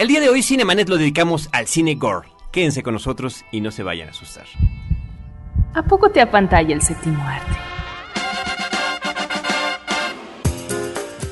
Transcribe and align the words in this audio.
El 0.00 0.08
día 0.08 0.20
de 0.20 0.30
hoy 0.30 0.42
Cinemanet 0.42 0.88
lo 0.88 0.96
dedicamos 0.96 1.50
al 1.52 1.66
cine 1.66 1.94
gore. 1.94 2.26
Quédense 2.52 2.82
con 2.82 2.94
nosotros 2.94 3.44
y 3.52 3.60
no 3.60 3.70
se 3.70 3.82
vayan 3.82 4.08
a 4.08 4.12
asustar. 4.12 4.46
¿A 5.74 5.82
poco 5.82 6.08
te 6.08 6.22
apantalla 6.22 6.74
el 6.74 6.80
séptimo 6.80 7.22
arte? 7.22 7.54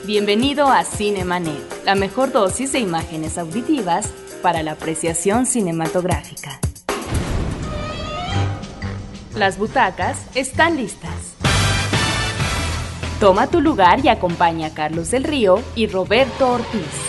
Bienvenido 0.04 0.68
a 0.68 0.84
Cinemanet, 0.84 1.82
la 1.86 1.94
mejor 1.94 2.30
dosis 2.30 2.72
de 2.72 2.80
imágenes 2.80 3.38
auditivas 3.38 4.12
para 4.42 4.62
la 4.62 4.72
apreciación 4.72 5.46
cinematográfica. 5.46 6.60
Las 9.34 9.56
butacas 9.56 10.26
están 10.34 10.76
listas. 10.76 11.36
Toma 13.18 13.46
tu 13.46 13.62
lugar 13.62 14.04
y 14.04 14.08
acompaña 14.08 14.66
a 14.66 14.74
Carlos 14.74 15.10
del 15.10 15.24
Río 15.24 15.62
y 15.74 15.86
Roberto 15.86 16.50
Ortiz. 16.52 17.07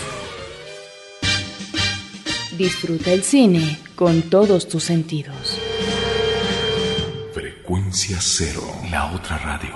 Disfruta 2.60 3.10
el 3.10 3.22
cine 3.22 3.78
con 3.96 4.20
todos 4.20 4.68
tus 4.68 4.84
sentidos. 4.84 5.58
Frecuencia 7.32 8.18
cero, 8.20 8.60
la 8.90 9.14
otra 9.14 9.38
radio. 9.38 9.74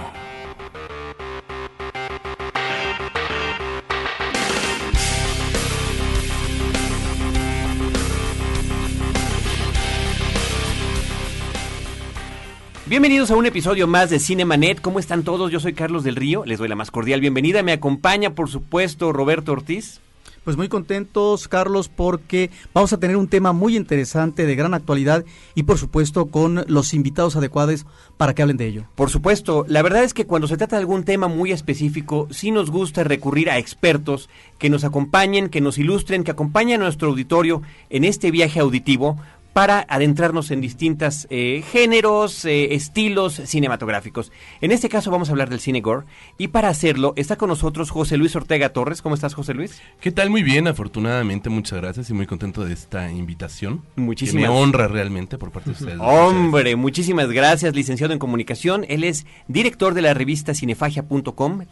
Bienvenidos 12.85 13.31
a 13.31 13.37
un 13.37 13.47
episodio 13.47 13.87
más 13.87 14.11
de 14.11 14.19
Cinemanet. 14.19 14.83
¿Cómo 14.83 14.99
están 14.99 15.23
todos? 15.23 15.51
Yo 15.51 15.59
soy 15.59 15.73
Carlos 15.73 16.05
del 16.05 16.17
Río. 16.17 16.45
Les 16.45 16.59
doy 16.59 16.69
la 16.69 16.77
más 16.77 16.91
cordial 16.91 17.23
bienvenida. 17.23 17.63
Me 17.63 17.73
acompaña, 17.73 18.35
por 18.35 18.51
supuesto, 18.51 19.11
Roberto 19.15 19.53
Ortiz. 19.53 20.03
Pues 20.45 20.59
muy 20.59 20.69
contentos, 20.69 21.49
Carlos, 21.49 21.89
porque 21.89 22.51
vamos 22.75 22.93
a 22.93 23.01
tener 23.01 23.17
un 23.17 23.29
tema 23.29 23.55
muy 23.55 23.77
interesante, 23.77 24.45
de 24.45 24.55
gran 24.55 24.75
actualidad 24.75 25.25
y 25.55 25.63
por 25.63 25.79
supuesto 25.79 26.27
con 26.27 26.65
los 26.69 26.93
invitados 26.93 27.35
adecuados 27.35 27.87
para 28.19 28.35
que 28.35 28.43
hablen 28.43 28.59
de 28.59 28.67
ello. 28.67 28.85
Por 28.95 29.09
supuesto, 29.09 29.65
la 29.69 29.81
verdad 29.81 30.05
es 30.05 30.13
que 30.13 30.27
cuando 30.27 30.47
se 30.47 30.59
trata 30.59 30.77
de 30.77 30.81
algún 30.81 31.05
tema 31.05 31.29
muy 31.29 31.51
específico, 31.51 32.29
sí 32.31 32.51
nos 32.51 32.71
gusta 32.71 33.05
recurrir 33.05 33.49
a 33.49 33.57
expertos 33.57 34.29
que 34.59 34.69
nos 34.69 34.85
acompañen, 34.85 35.49
que 35.49 35.63
nos 35.63 35.79
ilustren, 35.79 36.25
que 36.25 36.33
acompañen 36.33 36.83
a 36.83 36.85
nuestro 36.85 37.09
auditorio 37.09 37.63
en 37.89 38.05
este 38.05 38.31
viaje 38.31 38.61
auditivo 38.61 39.17
para 39.55 39.87
adentrarnos 39.89 40.51
en 40.51 40.61
distintos 40.61 41.29
eh, 41.31 41.65
géneros, 41.71 42.45
eh, 42.45 42.75
estilos 42.75 43.41
cinematográficos. 43.45 44.33
En 44.61 44.73
este 44.73 44.89
caso 44.89 45.13
vamos 45.13 45.29
a 45.29 45.33
hablar 45.33 45.49
del 45.49 45.61
cine 45.61 45.81
gore 45.81 46.07
y 46.37 46.49
para 46.49 46.69
hacerlo 46.69 47.15
está 47.17 47.37
con 47.37 47.49
nosotros 47.49 47.91
José 47.91 48.17
Luis 48.17 48.35
Ortega 48.35 48.71
Torres. 48.71 49.01
¿Cómo 49.01 49.15
estás, 49.15 49.33
José 49.33 49.55
Luis? 49.55 49.81
¿Qué 50.01 50.11
tal? 50.11 50.29
Muy 50.29 50.43
bien, 50.43 50.67
afortunadamente, 50.67 51.51
muchas 51.51 51.81
gracias 51.81 52.11
y 52.11 52.15
muy 52.15 52.27
contento 52.27 52.65
de 52.65 52.75
esta 52.75 53.11
invitación. 53.11 53.83
Muchísimas 53.95 54.43
Que 54.43 54.49
me 54.49 54.55
honra 54.55 54.89
realmente 54.89 55.39
por 55.39 55.53
parte 55.53 55.71
de 55.71 55.77
ustedes. 55.77 55.99
Hombre, 56.01 56.75
muchísimas 56.75 57.31
gracias, 57.31 57.77
licenciado 57.77 58.13
en 58.13 58.19
comunicación. 58.19 58.85
Él 58.89 59.05
es 59.05 59.25
director 59.47 59.95
de 59.95 60.03
la 60.03 60.15
revista 60.15 60.53
cinefagia.com, 60.53 61.63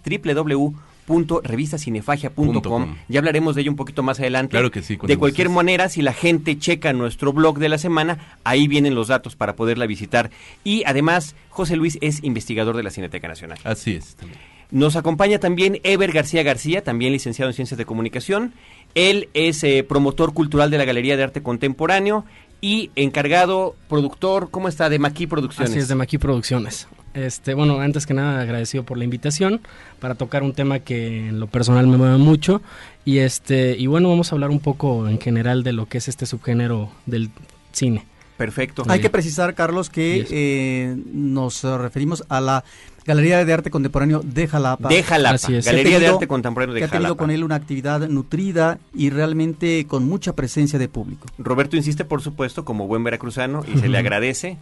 www.revistacinefagia.com. 1.12 2.96
Ya 3.08 3.18
hablaremos 3.20 3.54
de 3.54 3.62
ello 3.62 3.70
un 3.70 3.76
poquito 3.76 4.02
más 4.02 4.18
adelante. 4.20 4.50
Claro 4.50 4.70
que 4.70 4.82
sí. 4.82 4.98
De 5.02 5.16
cualquier 5.16 5.48
manera, 5.48 5.88
si 5.88 6.02
la 6.02 6.12
gente 6.12 6.58
checa 6.58 6.92
nuestro 6.92 7.32
blog 7.32 7.58
de 7.58 7.68
la 7.68 7.78
semana, 7.78 8.36
ahí 8.44 8.68
vienen 8.68 8.94
los 8.94 9.08
datos 9.08 9.36
para 9.36 9.56
poderla 9.56 9.86
visitar. 9.86 10.30
Y 10.64 10.82
además, 10.86 11.34
José 11.50 11.76
Luis 11.76 11.98
es 12.00 12.22
investigador 12.24 12.76
de 12.76 12.82
la 12.82 12.90
Cineteca 12.90 13.28
Nacional. 13.28 13.58
Así 13.64 13.92
es. 13.92 14.16
También. 14.16 14.40
Nos 14.70 14.96
acompaña 14.96 15.38
también 15.38 15.80
Ever 15.82 16.12
García 16.12 16.42
García, 16.42 16.82
también 16.82 17.12
licenciado 17.12 17.50
en 17.50 17.54
Ciencias 17.54 17.76
de 17.76 17.84
Comunicación. 17.84 18.54
Él 18.94 19.28
es 19.34 19.62
eh, 19.64 19.84
promotor 19.86 20.32
cultural 20.32 20.70
de 20.70 20.78
la 20.78 20.86
Galería 20.86 21.16
de 21.16 21.24
Arte 21.24 21.42
Contemporáneo 21.42 22.24
y 22.62 22.90
encargado, 22.96 23.76
productor, 23.88 24.50
¿cómo 24.50 24.68
está? 24.68 24.88
De 24.88 24.98
Maquis 24.98 25.28
Producciones. 25.28 25.70
Así 25.70 25.80
es, 25.80 25.88
de 25.88 25.94
Maquis 25.94 26.20
Producciones. 26.20 26.88
Este, 27.14 27.54
bueno, 27.54 27.80
antes 27.80 28.06
que 28.06 28.14
nada 28.14 28.40
agradecido 28.40 28.84
por 28.84 28.96
la 28.96 29.04
invitación 29.04 29.60
para 30.00 30.14
tocar 30.14 30.42
un 30.42 30.54
tema 30.54 30.78
que 30.78 31.28
en 31.28 31.40
lo 31.40 31.46
personal 31.46 31.86
me 31.86 31.98
mueve 31.98 32.16
mucho 32.16 32.62
y 33.04 33.18
este 33.18 33.76
y 33.78 33.86
bueno, 33.86 34.08
vamos 34.08 34.32
a 34.32 34.34
hablar 34.34 34.50
un 34.50 34.60
poco 34.60 35.08
en 35.08 35.20
general 35.20 35.62
de 35.62 35.72
lo 35.72 35.86
que 35.86 35.98
es 35.98 36.08
este 36.08 36.24
subgénero 36.24 36.90
del 37.06 37.30
cine. 37.72 38.06
Perfecto. 38.36 38.82
Hay 38.88 39.00
que 39.00 39.10
precisar, 39.10 39.54
Carlos, 39.54 39.88
que 39.88 40.26
eh, 40.30 40.96
nos 41.12 41.62
referimos 41.62 42.24
a 42.28 42.40
la 42.40 42.64
Galería 43.04 43.44
de 43.44 43.52
Arte 43.52 43.70
Contemporáneo 43.70 44.20
de 44.24 44.48
Jalapa. 44.48 44.88
De 44.88 45.02
Jalapa, 45.02 45.34
Así 45.34 45.54
es. 45.54 45.66
Galería 45.66 46.00
de 46.00 46.08
Arte 46.08 46.26
Contemporáneo 46.26 46.74
de 46.74 46.80
que 46.80 46.84
ha 46.84 46.88
tenido 46.88 47.08
Jalapa. 47.08 47.18
con 47.18 47.30
él 47.30 47.44
una 47.44 47.56
actividad 47.56 48.08
nutrida 48.08 48.78
y 48.94 49.10
realmente 49.10 49.86
con 49.86 50.08
mucha 50.08 50.34
presencia 50.34 50.78
de 50.78 50.88
público. 50.88 51.26
Roberto 51.38 51.76
insiste, 51.76 52.04
por 52.04 52.22
supuesto, 52.22 52.64
como 52.64 52.86
buen 52.86 53.04
veracruzano 53.04 53.64
y 53.72 53.78
se 53.78 53.88
le 53.88 53.98
agradece. 53.98 54.58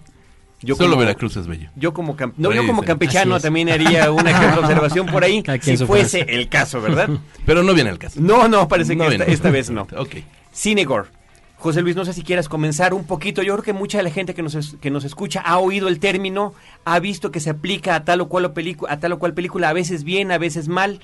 Yo 0.62 0.75
Solo 0.76 0.91
como- 0.91 1.00
Veracruz 1.00 1.37
es 1.37 1.47
bello. 1.47 1.71
Yo 1.75 1.94
como, 1.94 2.16
no, 2.37 2.53
yo 2.53 2.66
como 2.66 2.82
campechano 2.82 3.41
también 3.41 3.71
haría 3.71 4.10
una 4.12 4.38
que 4.38 4.47
otra 4.47 4.60
observación 4.60 5.06
por 5.06 5.25
ahí, 5.25 5.43
si 5.62 5.76
fuese 5.78 6.21
el 6.28 6.48
caso, 6.48 6.81
¿verdad? 6.82 7.09
Pero 7.47 7.62
no 7.62 7.72
viene 7.75 7.88
al 7.91 7.98
caso. 7.98 8.21
No, 8.21 8.47
no, 8.48 8.69
parece 8.69 8.94
No 8.94 9.09
que 9.09 9.25
esta, 9.26 9.50
vez 9.50 9.70
no. 9.70 9.87
Ok. 9.97 10.16
Cinegore. 10.54 11.09
José 11.56 11.82
Luis, 11.82 11.94
no 11.97 12.04
sé 12.06 12.12
si 12.15 12.22
quieras 12.22 12.49
comenzar 12.49 12.94
un 12.94 13.04
poquito. 13.06 13.43
Yo 13.43 13.53
creo 13.54 13.62
que 13.65 13.72
mucha 13.75 13.99
de 13.99 14.04
la 14.04 14.10
gente 14.10 14.34
que 14.34 14.43
nos, 14.43 14.54
es- 14.54 14.76
que 14.81 14.91
nos 14.91 15.04
escucha 15.04 15.41
ha 15.41 15.59
oído 15.59 15.88
el 15.88 15.99
término, 15.99 16.54
ha 16.84 16.99
visto 17.00 17.31
que 17.31 17.41
se 17.41 17.50
aplica 17.50 17.94
a 17.94 18.04
tal 18.04 18.20
o 18.22 18.28
cual, 18.28 18.47
o 18.47 18.54
pelicu- 18.54 18.87
a 18.88 18.99
tal 18.99 19.12
o 19.12 19.19
cual 19.19 19.34
película, 19.34 19.69
a 19.69 19.72
veces 19.75 20.04
bien, 20.04 20.31
a 20.32 20.38
veces 20.38 20.69
mal. 20.69 21.00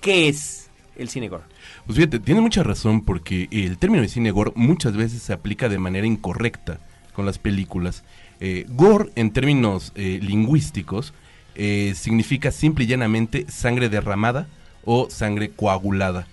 ¿Qué 0.00 0.28
es 0.28 0.68
el 0.96 1.08
cinegore? 1.10 1.44
Pues 1.86 1.96
fíjate, 1.96 2.18
tiene 2.20 2.40
mucha 2.40 2.62
razón 2.62 3.04
porque 3.04 3.48
el 3.50 3.78
término 3.78 4.02
de 4.02 4.08
cine 4.08 4.30
gore 4.32 4.52
muchas 4.54 4.96
veces 4.96 5.22
se 5.22 5.32
aplica 5.32 5.68
de 5.68 5.78
manera 5.78 6.06
incorrecta 6.06 6.78
con 7.14 7.24
las 7.26 7.38
películas. 7.38 8.02
Eh, 8.40 8.64
gore, 8.70 9.10
en 9.16 9.32
términos 9.32 9.92
eh, 9.94 10.18
lingüísticos, 10.22 11.12
eh, 11.54 11.92
significa 11.94 12.50
simple 12.50 12.84
y 12.84 12.88
llanamente 12.88 13.44
sangre 13.50 13.88
derramada 13.90 14.48
o 14.84 15.08
sangre 15.10 15.50
coagulada. 15.50 16.26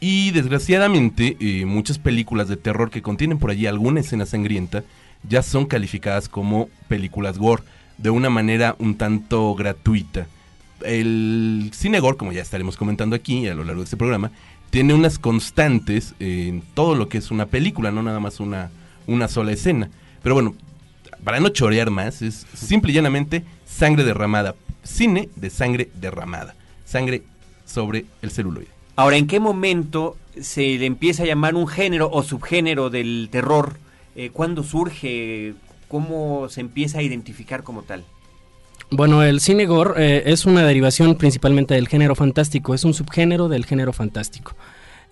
Y 0.00 0.32
desgraciadamente, 0.32 1.36
muchas 1.64 1.98
películas 1.98 2.48
de 2.48 2.58
terror 2.58 2.90
que 2.90 3.00
contienen 3.00 3.38
por 3.38 3.50
allí 3.50 3.66
alguna 3.66 4.00
escena 4.00 4.26
sangrienta 4.26 4.84
ya 5.26 5.42
son 5.42 5.64
calificadas 5.64 6.28
como 6.28 6.68
películas 6.88 7.38
gore 7.38 7.62
de 7.96 8.10
una 8.10 8.28
manera 8.28 8.76
un 8.78 8.96
tanto 8.96 9.54
gratuita. 9.54 10.26
El 10.82 11.70
cine 11.72 12.00
gore, 12.00 12.18
como 12.18 12.32
ya 12.32 12.42
estaremos 12.42 12.76
comentando 12.76 13.16
aquí 13.16 13.46
a 13.46 13.54
lo 13.54 13.64
largo 13.64 13.80
de 13.80 13.84
este 13.84 13.96
programa, 13.96 14.30
tiene 14.68 14.92
unas 14.92 15.18
constantes 15.18 16.14
en 16.18 16.62
todo 16.74 16.96
lo 16.96 17.08
que 17.08 17.18
es 17.18 17.30
una 17.30 17.46
película, 17.46 17.90
no 17.90 18.02
nada 18.02 18.20
más 18.20 18.40
una, 18.40 18.70
una 19.06 19.28
sola 19.28 19.52
escena. 19.52 19.88
Pero 20.22 20.34
bueno, 20.34 20.54
para 21.24 21.40
no 21.40 21.48
chorear 21.48 21.90
más, 21.90 22.22
es 22.22 22.46
simple 22.54 22.92
y 22.92 22.94
llanamente 22.94 23.42
sangre 23.66 24.04
derramada. 24.04 24.54
Cine 24.82 25.30
de 25.34 25.50
sangre 25.50 25.90
derramada. 25.94 26.54
Sangre 26.84 27.22
sobre 27.64 28.04
el 28.22 28.30
celuloide. 28.30 28.68
Ahora, 28.96 29.16
¿en 29.16 29.26
qué 29.26 29.40
momento 29.40 30.16
se 30.40 30.78
le 30.78 30.86
empieza 30.86 31.22
a 31.22 31.26
llamar 31.26 31.54
un 31.54 31.66
género 31.66 32.10
o 32.12 32.22
subgénero 32.22 32.90
del 32.90 33.28
terror? 33.32 33.78
Eh, 34.14 34.30
¿Cuándo 34.32 34.62
surge? 34.62 35.54
¿Cómo 35.88 36.48
se 36.48 36.60
empieza 36.60 36.98
a 36.98 37.02
identificar 37.02 37.62
como 37.62 37.82
tal? 37.82 38.04
Bueno, 38.90 39.22
el 39.22 39.40
cine 39.40 39.66
gore 39.66 39.94
eh, 39.96 40.22
es 40.26 40.44
una 40.44 40.64
derivación 40.64 41.16
principalmente 41.16 41.74
del 41.74 41.88
género 41.88 42.14
fantástico, 42.14 42.74
es 42.74 42.84
un 42.84 42.94
subgénero 42.94 43.48
del 43.48 43.64
género 43.64 43.92
fantástico. 43.92 44.54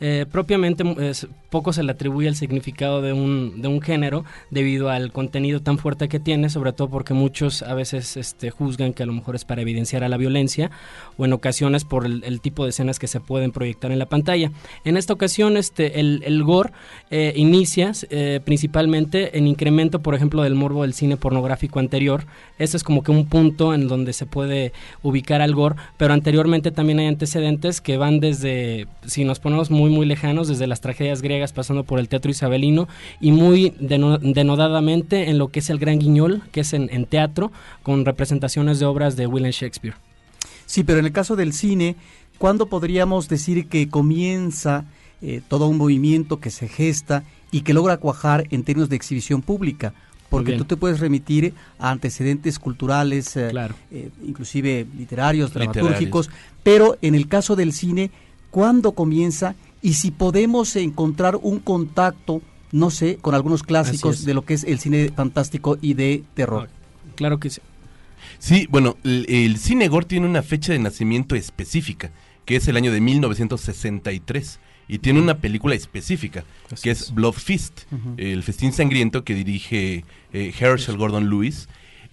Eh, 0.00 0.26
propiamente 0.30 0.84
es- 1.08 1.26
poco 1.52 1.72
se 1.74 1.82
le 1.82 1.92
atribuye 1.92 2.26
el 2.28 2.34
significado 2.34 3.02
de 3.02 3.12
un, 3.12 3.60
de 3.60 3.68
un 3.68 3.82
género 3.82 4.24
debido 4.50 4.88
al 4.88 5.12
contenido 5.12 5.60
tan 5.60 5.76
fuerte 5.76 6.08
que 6.08 6.18
tiene, 6.18 6.48
sobre 6.48 6.72
todo 6.72 6.88
porque 6.88 7.12
muchos 7.12 7.62
a 7.62 7.74
veces 7.74 8.16
este, 8.16 8.50
juzgan 8.50 8.94
que 8.94 9.02
a 9.02 9.06
lo 9.06 9.12
mejor 9.12 9.36
es 9.36 9.44
para 9.44 9.60
evidenciar 9.60 10.02
a 10.02 10.08
la 10.08 10.16
violencia 10.16 10.70
o 11.18 11.26
en 11.26 11.34
ocasiones 11.34 11.84
por 11.84 12.06
el, 12.06 12.40
tipo 12.40 12.64
de 12.64 12.70
escenas 12.70 12.98
que 12.98 13.06
se 13.06 13.20
pueden 13.20 13.52
proyectar 13.52 13.92
en 13.92 13.98
la 13.98 14.06
pantalla. 14.06 14.50
En 14.84 14.96
esta 14.96 15.12
ocasión 15.12 15.58
este, 15.58 16.00
el, 16.00 16.22
el 16.24 16.42
gore 16.42 16.70
eh, 17.10 17.34
inicia 17.36 17.92
eh, 18.08 18.40
principalmente 18.42 19.36
en 19.36 19.46
incremento, 19.46 20.00
por 20.00 20.14
ejemplo, 20.14 20.42
del 20.42 20.54
morbo 20.54 20.82
del 20.82 20.94
cine 20.94 21.18
pornográfico 21.18 21.78
anterior. 21.78 22.24
Este 22.58 22.78
es 22.78 22.82
como 22.82 23.02
que 23.02 23.10
un 23.10 23.26
punto 23.26 23.74
en 23.74 23.88
donde 23.88 24.14
se 24.14 24.24
puede 24.24 24.72
ubicar 25.02 25.42
al 25.42 25.54
gore, 25.54 25.76
pero 25.98 26.14
anteriormente 26.14 26.70
también 26.70 26.98
hay 26.98 27.06
antecedentes 27.06 27.82
que 27.82 27.98
van 27.98 28.20
desde, 28.20 28.86
si 29.06 29.24
nos 29.24 29.38
ponemos 29.38 29.70
muy 29.70 29.81
muy 29.90 30.06
lejanos, 30.06 30.48
desde 30.48 30.66
las 30.66 30.80
tragedias 30.80 31.22
griegas 31.22 31.52
pasando 31.52 31.84
por 31.84 31.98
el 31.98 32.08
teatro 32.08 32.30
isabelino 32.30 32.88
y 33.20 33.32
muy 33.32 33.70
deno- 33.80 34.18
denodadamente 34.18 35.30
en 35.30 35.38
lo 35.38 35.48
que 35.48 35.60
es 35.60 35.70
el 35.70 35.78
Gran 35.78 35.98
Guiñol, 35.98 36.42
que 36.52 36.60
es 36.60 36.72
en, 36.72 36.88
en 36.92 37.06
teatro, 37.06 37.52
con 37.82 38.04
representaciones 38.04 38.78
de 38.78 38.86
obras 38.86 39.16
de 39.16 39.26
William 39.26 39.52
Shakespeare. 39.52 39.94
Sí, 40.66 40.84
pero 40.84 40.98
en 40.98 41.06
el 41.06 41.12
caso 41.12 41.36
del 41.36 41.52
cine, 41.52 41.96
¿cuándo 42.38 42.66
podríamos 42.66 43.28
decir 43.28 43.68
que 43.68 43.88
comienza 43.88 44.84
eh, 45.20 45.40
todo 45.48 45.68
un 45.68 45.76
movimiento 45.78 46.40
que 46.40 46.50
se 46.50 46.68
gesta 46.68 47.24
y 47.50 47.60
que 47.62 47.74
logra 47.74 47.96
cuajar 47.98 48.46
en 48.50 48.62
términos 48.64 48.88
de 48.88 48.96
exhibición 48.96 49.42
pública? 49.42 49.92
Porque 50.30 50.54
tú 50.56 50.64
te 50.64 50.78
puedes 50.78 50.98
remitir 50.98 51.52
a 51.78 51.90
antecedentes 51.90 52.58
culturales, 52.58 53.36
eh, 53.36 53.48
Claro. 53.50 53.74
eh, 53.90 54.08
inclusive 54.26 54.86
literarios, 54.96 55.50
Literarios. 55.50 55.74
dramatúrgicos, 55.74 56.30
pero 56.62 56.96
en 57.02 57.14
el 57.14 57.28
caso 57.28 57.54
del 57.54 57.74
cine, 57.74 58.10
¿cuándo 58.50 58.92
comienza 58.92 59.54
y 59.82 59.94
si 59.94 60.12
podemos 60.12 60.76
encontrar 60.76 61.36
un 61.36 61.58
contacto, 61.58 62.40
no 62.70 62.90
sé, 62.90 63.18
con 63.20 63.34
algunos 63.34 63.62
clásicos 63.62 64.24
de 64.24 64.32
lo 64.32 64.44
que 64.44 64.54
es 64.54 64.64
el 64.64 64.78
cine 64.78 65.10
fantástico 65.14 65.76
y 65.82 65.94
de 65.94 66.22
terror. 66.34 66.70
Claro 67.16 67.38
que 67.38 67.50
sí. 67.50 67.60
Sí, 68.38 68.66
bueno, 68.70 68.96
el, 69.04 69.26
el 69.28 69.58
cine 69.58 69.88
gore 69.88 70.06
tiene 70.06 70.26
una 70.26 70.42
fecha 70.42 70.72
de 70.72 70.78
nacimiento 70.78 71.34
específica, 71.34 72.12
que 72.44 72.56
es 72.56 72.68
el 72.68 72.76
año 72.76 72.92
de 72.92 73.00
1963, 73.00 74.60
y 74.88 74.98
tiene 74.98 75.20
una 75.20 75.38
película 75.38 75.74
específica, 75.74 76.44
Así 76.70 76.84
que 76.84 76.90
es, 76.90 77.02
es. 77.02 77.14
Blood 77.14 77.34
Feast, 77.34 77.82
el 78.16 78.42
festín 78.42 78.72
sangriento 78.72 79.24
que 79.24 79.34
dirige 79.34 80.04
eh, 80.32 80.52
Herschel 80.58 80.96
Gordon 80.96 81.28
Lewis. 81.28 81.68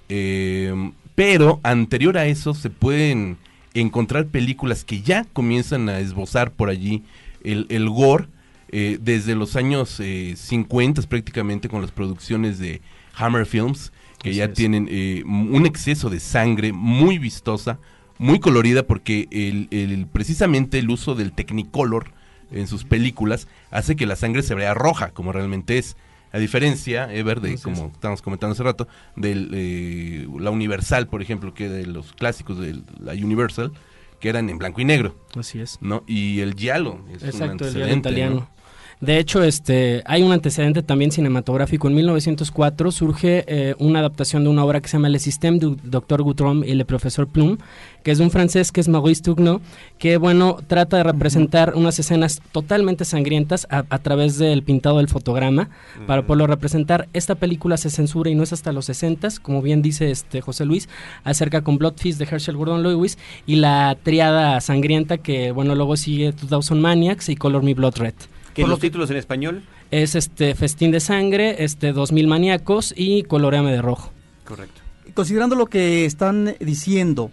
Eh, 0.07 0.91
pero 1.15 1.59
anterior 1.63 2.17
a 2.17 2.25
eso 2.25 2.53
se 2.53 2.69
pueden 2.69 3.37
encontrar 3.73 4.27
películas 4.27 4.83
que 4.83 5.01
ya 5.01 5.25
comienzan 5.25 5.89
a 5.89 5.99
esbozar 5.99 6.51
por 6.51 6.69
allí 6.69 7.03
el, 7.43 7.65
el 7.69 7.89
gore 7.89 8.27
eh, 8.71 8.97
desde 9.01 9.35
los 9.35 9.55
años 9.55 9.99
eh, 9.99 10.35
50 10.37 11.01
prácticamente 11.03 11.69
con 11.69 11.81
las 11.81 11.91
producciones 11.91 12.59
de 12.59 12.81
Hammer 13.15 13.45
Films 13.45 13.91
que 14.21 14.29
Así 14.29 14.37
ya 14.37 14.45
es. 14.45 14.53
tienen 14.53 14.87
eh, 14.91 15.23
un 15.25 15.65
exceso 15.65 16.09
de 16.09 16.19
sangre 16.19 16.73
muy 16.73 17.17
vistosa, 17.19 17.79
muy 18.17 18.39
colorida 18.39 18.83
porque 18.83 19.27
el, 19.31 19.67
el- 19.71 20.07
precisamente 20.07 20.77
el 20.79 20.89
uso 20.89 21.15
del 21.15 21.31
Technicolor 21.31 22.11
en 22.51 22.67
sus 22.67 22.83
películas 22.83 23.47
hace 23.71 23.95
que 23.95 24.05
la 24.05 24.15
sangre 24.17 24.41
se 24.43 24.55
vea 24.55 24.73
roja 24.73 25.11
como 25.11 25.31
realmente 25.31 25.77
es. 25.77 25.95
A 26.31 26.37
diferencia, 26.37 27.11
Ever, 27.11 27.41
de 27.41 27.53
Así 27.55 27.63
como 27.63 27.87
es. 27.87 27.93
estábamos 27.93 28.21
comentando 28.21 28.53
hace 28.53 28.61
rato, 28.61 28.87
de 29.15 30.27
la 30.37 30.51
Universal, 30.51 31.07
por 31.07 31.21
ejemplo, 31.23 31.53
que 31.55 31.69
de 31.69 31.87
los 31.87 32.13
clásicos 32.13 32.59
de 32.59 32.79
la 32.99 33.13
Universal, 33.13 33.71
que 34.19 34.29
eran 34.29 34.49
en 34.49 34.57
blanco 34.57 34.81
y 34.81 34.85
negro, 34.85 35.15
Así 35.35 35.59
es. 35.59 35.77
¿no? 35.81 36.03
Y 36.07 36.39
el 36.41 36.53
giallo 36.55 36.99
es 37.11 37.21
un 37.23 37.29
Exacto, 37.29 37.65
el 37.67 37.73
diario 37.73 37.93
antecedente, 37.93 38.09
italiano. 38.09 38.35
¿no? 38.35 38.58
De 39.01 39.17
hecho, 39.17 39.43
este, 39.43 40.03
hay 40.05 40.23
un 40.23 40.33
antecedente 40.33 40.83
también 40.83 41.11
cinematográfico. 41.11 41.87
En 41.87 41.95
1904 41.95 42.91
surge 42.91 43.45
eh, 43.47 43.73
una 43.79 43.99
adaptación 43.99 44.43
de 44.43 44.49
una 44.49 44.65
obra 44.65 44.81
que 44.81 44.89
se 44.89 44.97
llama 44.97 45.07
Le 45.07 45.19
Système 45.19 45.57
du 45.57 45.77
Docteur 45.83 46.21
Goutron 46.21 46.65
y 46.65 46.73
Le 46.73 46.83
Professeur 46.83 47.25
Plum, 47.25 47.57
que 48.03 48.11
es 48.11 48.17
de 48.17 48.25
un 48.25 48.31
francés 48.31 48.73
que 48.73 48.81
es 48.81 48.89
Maurice 48.89 49.23
Tugno, 49.23 49.61
que 49.99 50.17
bueno, 50.17 50.57
trata 50.67 50.97
de 50.97 51.03
representar 51.03 51.75
unas 51.75 51.97
escenas 51.97 52.41
totalmente 52.51 53.05
sangrientas 53.05 53.67
a, 53.69 53.85
a 53.89 53.99
través 53.99 54.37
del 54.37 54.63
pintado 54.63 54.97
del 54.97 55.07
fotograma 55.07 55.69
para 56.05 56.23
poderlo 56.23 56.47
representar. 56.47 57.07
Esta 57.13 57.35
película 57.35 57.77
se 57.77 57.89
censura 57.89 58.29
y 58.29 58.35
no 58.35 58.43
es 58.43 58.51
hasta 58.51 58.73
los 58.73 58.85
60 58.85 59.29
como 59.41 59.61
bien 59.61 59.81
dice 59.81 60.11
este 60.11 60.41
José 60.41 60.65
Luis, 60.65 60.89
acerca 61.23 61.61
con 61.61 61.77
Blood 61.77 61.95
Feast 61.97 62.19
de 62.19 62.25
Herschel 62.25 62.57
Gordon 62.57 62.83
Lewis 62.83 63.17
y 63.45 63.55
la 63.55 63.97
triada 64.03 64.59
sangrienta 64.61 65.17
que 65.17 65.51
bueno 65.51 65.73
luego 65.75 65.95
sigue 65.95 66.33
2000 66.49 66.81
Maniacs 66.81 67.29
y 67.29 67.35
Color 67.35 67.63
Me 67.63 67.73
Blood 67.73 67.97
Red. 67.97 68.13
¿Qué 68.59 68.63
Por 68.63 68.69
los 68.71 68.77
lo 68.77 68.81
que- 68.81 68.87
títulos 68.89 69.09
en 69.09 69.15
español? 69.15 69.63
Es 69.89 70.15
este 70.15 70.53
Festín 70.53 70.91
de 70.91 70.99
Sangre, 70.99 71.63
este 71.63 71.93
2000 71.93 72.27
Maníacos 72.27 72.93
y 72.93 73.23
Coloreame 73.23 73.71
de 73.71 73.81
Rojo. 73.81 74.11
Correcto. 74.43 74.81
Considerando 75.13 75.55
lo 75.55 75.67
que 75.67 76.03
están 76.03 76.55
diciendo, 76.59 77.31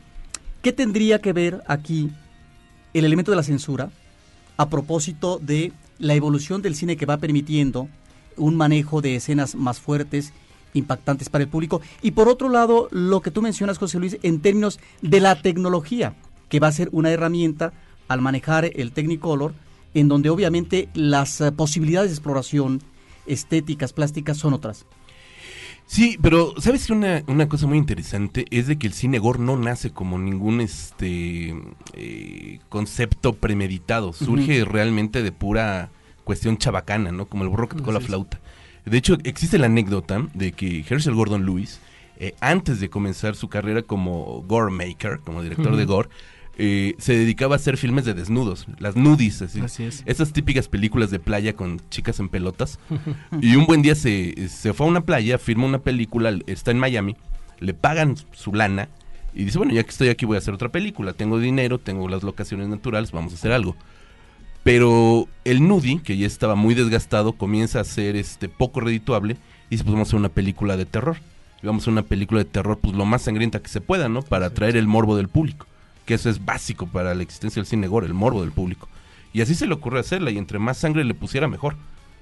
¿qué 0.62 0.73
tendría 0.73 1.20
que 1.20 1.32
ver 1.32 1.64
aquí 1.67 2.11
el 2.94 3.05
elemento 3.05 3.32
de 3.32 3.37
la 3.38 3.43
censura 3.43 3.90
a 4.56 4.69
propósito 4.69 5.40
de 5.43 5.73
la 5.99 6.14
evolución 6.14 6.62
del 6.62 6.76
cine 6.76 6.96
que 6.96 7.06
va 7.06 7.17
permitiendo 7.17 7.88
un 8.37 8.55
manejo 8.55 9.00
de 9.02 9.17
escenas 9.17 9.56
más 9.56 9.81
fuertes, 9.81 10.32
impactantes 10.75 11.29
para 11.29 11.43
el 11.43 11.50
público? 11.50 11.81
Y 12.02 12.12
por 12.12 12.29
otro 12.29 12.49
lado, 12.50 12.87
lo 12.93 13.20
que 13.20 13.32
tú 13.32 13.43
mencionas, 13.43 13.79
José 13.79 13.99
Luis, 13.99 14.17
en 14.22 14.40
términos 14.40 14.79
de 15.02 15.19
la 15.19 15.43
tecnología, 15.43 16.14
que 16.49 16.61
va 16.61 16.69
a 16.69 16.72
ser 16.72 16.88
una 16.93 17.11
herramienta 17.11 17.72
al 18.06 18.20
manejar 18.20 18.70
el 18.76 18.93
Technicolor, 18.93 19.55
en 19.96 20.08
donde 20.08 20.28
obviamente 20.28 20.90
las 20.93 21.40
eh, 21.40 21.50
posibilidades 21.52 22.10
de 22.10 22.14
exploración 22.16 22.82
estéticas, 23.25 23.94
plásticas 23.94 24.37
son 24.37 24.52
otras. 24.52 24.84
Sí, 25.87 26.19
pero 26.20 26.52
¿sabes 26.60 26.87
que 26.87 26.93
una, 26.93 27.22
una 27.28 27.48
cosa 27.48 27.66
muy 27.66 27.78
interesante 27.78 28.44
es 28.50 28.66
de 28.66 28.76
que 28.76 28.88
el 28.88 28.93
cine 28.93 29.19
gore 29.19 29.38
no 29.38 29.56
nace 29.56 29.90
como 29.90 30.19
ningún 30.19 30.60
este 30.60 31.54
eh, 31.94 32.58
concepto 32.69 33.32
premeditado, 33.32 34.12
surge 34.12 34.64
realmente 34.66 35.22
de 35.22 35.32
pura 35.32 35.90
cuestión 36.25 36.58
chabacana, 36.58 37.10
¿no? 37.10 37.26
Como 37.26 37.44
el 37.44 37.48
burro 37.48 37.69
que 37.69 37.76
tocó 37.76 37.93
la 37.93 38.00
flauta. 38.00 38.40
De 38.84 38.98
hecho, 38.98 39.16
existe 39.25 39.58
la 39.58 39.66
anécdota 39.66 40.26
de 40.34 40.52
que 40.52 40.84
Herschel 40.87 41.14
Gordon 41.14 41.46
Lewis, 41.46 41.81
eh, 42.19 42.34
antes 42.40 42.81
de 42.81 42.90
comenzar 42.90 43.34
su 43.34 43.48
carrera 43.48 43.82
como 43.82 44.43
gore 44.43 44.72
maker, 44.72 45.20
como 45.20 45.43
director 45.43 45.76
de 45.76 45.84
gore, 45.87 46.08
eh, 46.56 46.94
se 46.99 47.17
dedicaba 47.17 47.55
a 47.55 47.56
hacer 47.56 47.76
filmes 47.76 48.05
de 48.05 48.14
desnudos, 48.14 48.67
las 48.79 48.97
nudis, 48.97 49.43
así. 49.43 49.61
Así 49.61 49.85
es. 49.85 50.03
Esas 50.06 50.32
típicas 50.32 50.69
películas 50.69 51.11
de 51.11 51.19
playa 51.19 51.55
con 51.55 51.81
chicas 51.91 52.19
en 52.20 52.29
pelotas. 52.29 52.79
y 53.41 53.56
un 53.56 53.67
buen 53.67 53.82
día 53.82 53.94
se, 53.94 54.49
se 54.49 54.73
fue 54.73 54.87
a 54.87 54.88
una 54.91 55.03
playa, 55.03 55.38
firma 55.38 55.67
una 55.67 55.81
película, 55.81 56.37
está 56.47 56.70
en 56.70 56.79
Miami, 56.79 57.17
le 57.61 57.75
pagan 57.75 58.17
su 58.32 58.55
lana 58.55 58.88
y 59.35 59.44
dice, 59.44 59.58
bueno, 59.58 59.75
ya 59.75 59.82
que 59.82 59.91
estoy 59.91 60.08
aquí 60.08 60.25
voy 60.25 60.37
a 60.37 60.38
hacer 60.38 60.55
otra 60.55 60.70
película, 60.70 61.12
tengo 61.12 61.38
dinero, 61.38 61.79
tengo 61.79 62.08
las 62.08 62.23
locaciones 62.23 62.69
naturales, 62.69 63.12
vamos 63.12 63.32
a 63.32 63.37
hacer 63.37 63.53
algo. 63.53 63.76
Pero 64.62 65.29
el 65.44 65.69
nudie, 65.69 66.00
que 66.03 66.17
ya 66.17 66.26
estaba 66.26 66.55
muy 66.55 66.75
desgastado, 66.75 67.35
comienza 67.35 67.79
a 67.79 67.85
ser 67.85 68.17
este 68.17 68.49
poco 68.49 68.81
redituable 68.81 69.37
y 69.69 69.70
dice, 69.70 69.85
pues 69.85 69.93
vamos 69.93 70.08
a 70.08 70.11
hacer 70.11 70.19
una 70.19 70.31
película 70.31 70.79
de 70.79 70.87
terror. 70.87 71.19
Y 71.62 71.67
vamos 71.67 71.82
a 71.82 71.85
hacer 71.85 71.93
una 71.93 72.03
película 72.03 72.38
de 72.38 72.47
terror 72.47 72.79
pues 72.79 72.97
lo 72.97 73.05
más 73.05 73.23
sangrienta 73.23 73.61
que 73.61 73.69
se 73.69 73.81
pueda, 73.81 74.08
¿no? 74.08 74.23
Para 74.23 74.47
atraer 74.47 74.76
el 74.76 74.87
morbo 74.87 75.17
del 75.17 75.29
público, 75.29 75.67
que 76.06 76.14
eso 76.14 76.31
es 76.31 76.43
básico 76.44 76.87
para 76.87 77.14
la 77.14 77.23
existencia 77.23 77.61
del 77.61 77.67
cine 77.67 77.87
gore, 77.88 78.06
el 78.06 78.14
morbo 78.14 78.41
del 78.41 78.53
público. 78.53 78.88
Y 79.35 79.43
así 79.43 79.55
se 79.55 79.67
le 79.67 79.75
ocurrió 79.75 80.00
hacerla 80.00 80.31
y 80.31 80.38
entre 80.38 80.58
más 80.58 80.79
sangre 80.79 81.05
le 81.05 81.12
pusiera 81.12 81.47
mejor. 81.49 81.76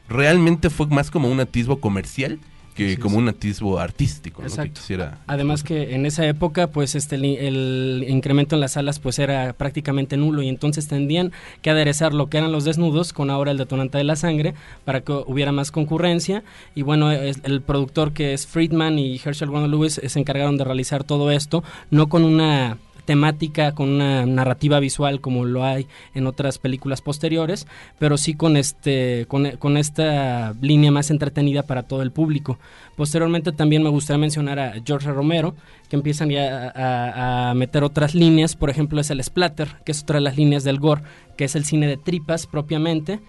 Realmente 0.08 0.68
fue 0.70 0.86
más 0.88 1.10
como 1.10 1.28
un 1.30 1.38
atisbo 1.40 1.80
comercial 1.80 2.38
que 2.74 2.98
como 2.98 3.18
un 3.18 3.28
atisbo 3.28 3.78
artístico, 3.78 4.42
¿no? 4.42 4.48
Que 4.48 4.52
Exacto. 4.52 4.80
quisiera- 4.80 5.18
Además 5.28 5.62
que 5.62 5.94
en 5.94 6.06
esa 6.06 6.26
época, 6.26 6.66
pues 6.66 6.96
este 6.96 7.14
el, 7.14 7.24
el 7.24 8.04
incremento 8.08 8.56
en 8.56 8.60
las 8.60 8.72
salas 8.72 8.98
pues 8.98 9.20
era 9.20 9.52
prácticamente 9.52 10.16
nulo 10.16 10.42
y 10.42 10.48
entonces 10.48 10.88
tendían 10.88 11.30
que 11.62 11.70
aderezar 11.70 12.12
lo 12.14 12.28
que 12.28 12.38
eran 12.38 12.50
los 12.50 12.64
desnudos 12.64 13.12
con 13.12 13.30
ahora 13.30 13.52
el 13.52 13.58
detonante 13.58 13.96
de 13.98 14.02
la 14.04 14.16
sangre 14.16 14.54
para 14.84 15.02
que 15.02 15.12
hubiera 15.12 15.52
más 15.52 15.70
concurrencia 15.70 16.42
y 16.74 16.82
bueno, 16.82 17.12
es- 17.12 17.38
el 17.44 17.62
productor 17.62 18.12
que 18.12 18.32
es 18.34 18.44
Friedman 18.48 18.98
y 18.98 19.20
Herschel 19.24 19.50
Gordon 19.50 19.70
Lewis 19.70 19.98
eh, 19.98 20.08
se 20.08 20.18
encargaron 20.18 20.56
de 20.56 20.64
realizar 20.64 21.04
todo 21.04 21.30
esto, 21.30 21.62
no 21.92 22.08
con 22.08 22.24
una 22.24 22.78
temática, 23.04 23.74
con 23.74 23.90
una 23.90 24.26
narrativa 24.26 24.80
visual 24.80 25.20
como 25.20 25.44
lo 25.44 25.64
hay 25.64 25.86
en 26.14 26.26
otras 26.26 26.58
películas 26.58 27.02
posteriores, 27.02 27.66
pero 27.98 28.16
sí 28.16 28.34
con 28.34 28.56
este 28.56 29.26
con, 29.28 29.50
con 29.58 29.76
esta 29.76 30.54
línea 30.60 30.90
más 30.90 31.10
entretenida 31.10 31.62
para 31.62 31.84
todo 31.84 32.02
el 32.02 32.10
público. 32.10 32.58
Posteriormente 32.96 33.52
también 33.52 33.82
me 33.82 33.90
gustaría 33.90 34.18
mencionar 34.18 34.58
a 34.58 34.74
George 34.84 35.10
Romero, 35.10 35.54
que 35.88 35.96
empiezan 35.96 36.30
ya 36.30 36.72
a, 36.74 37.54
meter 37.54 37.84
otras 37.84 38.14
líneas, 38.14 38.56
por 38.56 38.70
ejemplo 38.70 39.00
es 39.00 39.10
el 39.10 39.22
splatter, 39.22 39.68
que 39.84 39.92
es 39.92 40.02
otra 40.02 40.16
de 40.16 40.22
las 40.22 40.36
líneas 40.36 40.64
del 40.64 40.78
gore, 40.78 41.02
que 41.36 41.44
es 41.44 41.56
el 41.56 41.64
cine 41.64 41.86
de 41.86 41.96
tripas 41.96 42.46
propiamente. 42.46 43.20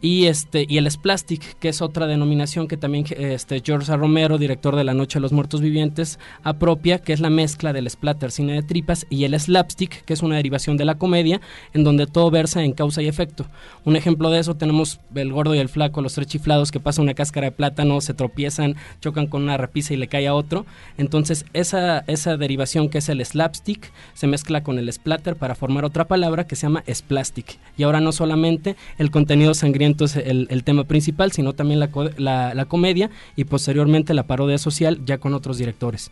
Y 0.00 0.26
este 0.26 0.66
y 0.68 0.78
el 0.78 0.90
Splastic, 0.90 1.58
que 1.58 1.68
es 1.68 1.82
otra 1.82 2.06
denominación 2.06 2.68
que 2.68 2.76
también 2.76 3.04
este 3.16 3.60
George. 3.64 3.88
Romero, 3.96 4.38
director 4.38 4.76
de 4.76 4.84
La 4.84 4.94
Noche 4.94 5.18
de 5.18 5.22
los 5.22 5.32
Muertos 5.32 5.60
Vivientes, 5.60 6.18
apropia, 6.42 6.98
que 6.98 7.12
es 7.12 7.20
la 7.20 7.30
mezcla 7.30 7.72
del 7.72 7.88
splatter, 7.88 8.30
cine 8.30 8.54
de 8.54 8.62
tripas, 8.62 9.06
y 9.08 9.24
el 9.24 9.38
slapstick, 9.38 10.04
que 10.04 10.12
es 10.12 10.22
una 10.22 10.36
derivación 10.36 10.76
de 10.76 10.84
la 10.84 10.96
comedia, 10.96 11.40
en 11.74 11.84
donde 11.84 12.06
todo 12.06 12.30
versa 12.30 12.62
en 12.62 12.72
causa 12.72 13.02
y 13.02 13.08
efecto. 13.08 13.46
Un 13.84 13.96
ejemplo 13.96 14.30
de 14.30 14.40
eso 14.40 14.56
tenemos 14.56 15.00
el 15.14 15.32
gordo 15.32 15.54
y 15.54 15.58
el 15.58 15.68
flaco, 15.68 16.02
los 16.02 16.14
tres 16.14 16.26
chiflados 16.26 16.70
que 16.70 16.80
pasan 16.80 17.04
una 17.04 17.14
cáscara 17.14 17.46
de 17.46 17.52
plátano, 17.52 18.00
se 18.00 18.14
tropiezan, 18.14 18.76
chocan 19.00 19.26
con 19.26 19.42
una 19.42 19.56
repisa 19.56 19.94
y 19.94 19.96
le 19.96 20.08
cae 20.08 20.26
a 20.26 20.34
otro. 20.34 20.66
Entonces 20.96 21.44
esa, 21.52 22.04
esa 22.06 22.36
derivación 22.36 22.88
que 22.88 22.98
es 22.98 23.08
el 23.08 23.24
slapstick 23.24 23.90
se 24.14 24.26
mezcla 24.26 24.62
con 24.62 24.78
el 24.78 24.92
splatter 24.92 25.36
para 25.36 25.54
formar 25.54 25.84
otra 25.84 26.06
palabra 26.06 26.46
que 26.46 26.56
se 26.56 26.66
llama 26.66 26.84
splastic. 26.92 27.58
Y 27.76 27.84
ahora 27.84 28.00
no 28.00 28.12
solamente 28.12 28.76
el 28.98 29.10
contenido 29.10 29.54
sangriento 29.54 29.87
es 30.04 30.16
el, 30.16 30.46
el 30.50 30.64
tema 30.64 30.84
principal, 30.84 31.32
sino 31.32 31.52
también 31.52 31.80
la, 31.80 31.90
la, 32.16 32.54
la 32.54 32.64
comedia 32.66 33.10
y 33.36 33.44
posteriormente 33.44 34.14
la 34.14 34.26
parodia 34.26 34.58
social 34.58 35.00
ya 35.04 35.18
con 35.18 35.34
otros 35.34 35.58
directores. 35.58 36.10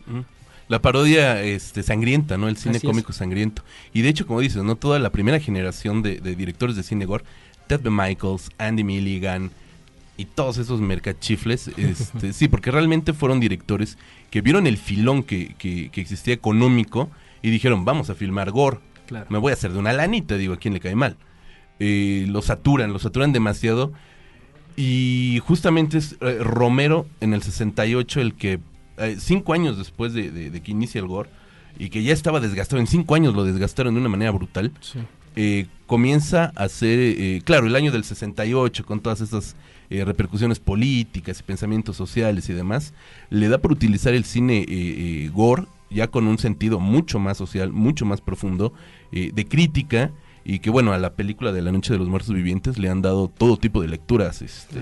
La 0.69 0.81
parodia 0.81 1.41
este, 1.43 1.81
sangrienta, 1.83 2.37
¿no? 2.37 2.49
El 2.49 2.57
cine 2.57 2.77
Así 2.77 2.85
es. 2.85 2.91
cómico 2.91 3.13
sangriento. 3.13 3.63
Y 3.93 4.01
de 4.01 4.09
hecho, 4.09 4.27
como 4.27 4.41
dices, 4.41 4.63
¿no? 4.63 4.75
Toda 4.75 4.99
la 4.99 5.11
primera 5.11 5.39
generación 5.39 6.01
de, 6.01 6.19
de 6.19 6.35
directores 6.35 6.75
de 6.75 6.83
cine 6.83 7.05
gore, 7.05 7.23
Ted 7.67 7.81
B. 7.81 7.89
Michaels, 7.89 8.49
Andy 8.57 8.83
Milligan 8.83 9.49
y 10.17 10.25
todos 10.25 10.57
esos 10.57 10.81
mercachifles, 10.81 11.67
este, 11.77 12.33
sí, 12.33 12.47
porque 12.47 12.71
realmente 12.71 13.13
fueron 13.13 13.39
directores 13.39 13.97
que 14.29 14.41
vieron 14.41 14.67
el 14.67 14.77
filón 14.77 15.23
que, 15.23 15.55
que- 15.57 15.89
que 15.89 16.01
existía 16.01 16.33
económico 16.33 17.09
y 17.41 17.49
dijeron, 17.49 17.85
vamos 17.85 18.09
a 18.09 18.15
filmar 18.15 18.51
gore. 18.51 18.79
Claro. 19.05 19.27
Me 19.29 19.37
voy 19.37 19.51
a 19.51 19.53
hacer 19.53 19.71
de 19.71 19.79
una 19.79 19.93
lanita, 19.93 20.35
digo, 20.35 20.53
a 20.55 20.57
quién 20.57 20.73
le 20.73 20.81
cae 20.81 20.95
mal. 20.95 21.15
Eh, 21.79 22.25
lo 22.27 22.41
saturan, 22.41 22.91
lo 22.93 22.99
saturan 22.99 23.31
demasiado. 23.33 23.91
Y 24.75 25.39
justamente 25.45 25.97
es 25.97 26.15
eh, 26.21 26.37
Romero 26.39 27.07
en 27.21 27.33
el 27.33 27.41
68 27.41 28.21
el 28.21 28.33
que, 28.35 28.59
eh, 28.97 29.15
cinco 29.19 29.53
años 29.53 29.77
después 29.77 30.13
de, 30.13 30.29
de- 30.31 30.51
de 30.51 30.61
que 30.61 30.71
inicia 30.71 30.99
el 30.99 31.07
gore, 31.07 31.29
y 31.79 31.89
que 31.89 32.03
ya 32.03 32.13
estaba 32.13 32.39
desgastado, 32.39 32.79
en 32.79 32.87
cinco 32.87 33.15
años 33.15 33.35
lo 33.35 33.43
desgastaron 33.43 33.93
de 33.93 33.99
una 33.99 34.09
manera 34.09 34.31
brutal, 34.31 34.71
eh, 35.35 35.67
comienza 35.85 36.51
a 36.55 36.67
ser, 36.69 37.43
claro, 37.43 37.67
el 37.67 37.75
año 37.75 37.91
del 37.91 38.03
68, 38.03 38.83
con 38.85 38.99
todas 38.99 39.21
esas 39.21 39.55
repercusiones 39.89 40.59
políticas 40.59 41.39
y 41.39 41.43
pensamientos 41.43 41.95
sociales 41.95 42.49
y 42.49 42.53
demás, 42.53 42.93
le 43.29 43.47
da 43.47 43.59
por 43.59 43.71
utilizar 43.71 44.13
el 44.15 44.25
cine 44.25 45.29
gore 45.33 45.65
ya 45.91 46.07
con 46.07 46.27
un 46.27 46.39
sentido 46.39 46.79
mucho 46.79 47.19
más 47.19 47.37
social, 47.37 47.71
mucho 47.71 48.05
más 48.05 48.19
profundo, 48.21 48.73
de 49.11 49.47
crítica, 49.47 50.11
y 50.49 50.59
que 50.59 50.69
bueno, 50.69 50.93
a 50.93 50.97
la 50.97 51.11
película 51.11 51.51
de 51.51 51.61
La 51.61 51.73
Noche 51.73 51.91
de 51.91 51.99
los 51.99 52.07
Muertos 52.07 52.33
Vivientes 52.33 52.79
le 52.79 52.87
han 52.87 53.01
dado 53.01 53.27
todo 53.27 53.57
tipo 53.57 53.81
de 53.81 53.89
lecturas 53.89 54.41
este, 54.41 54.81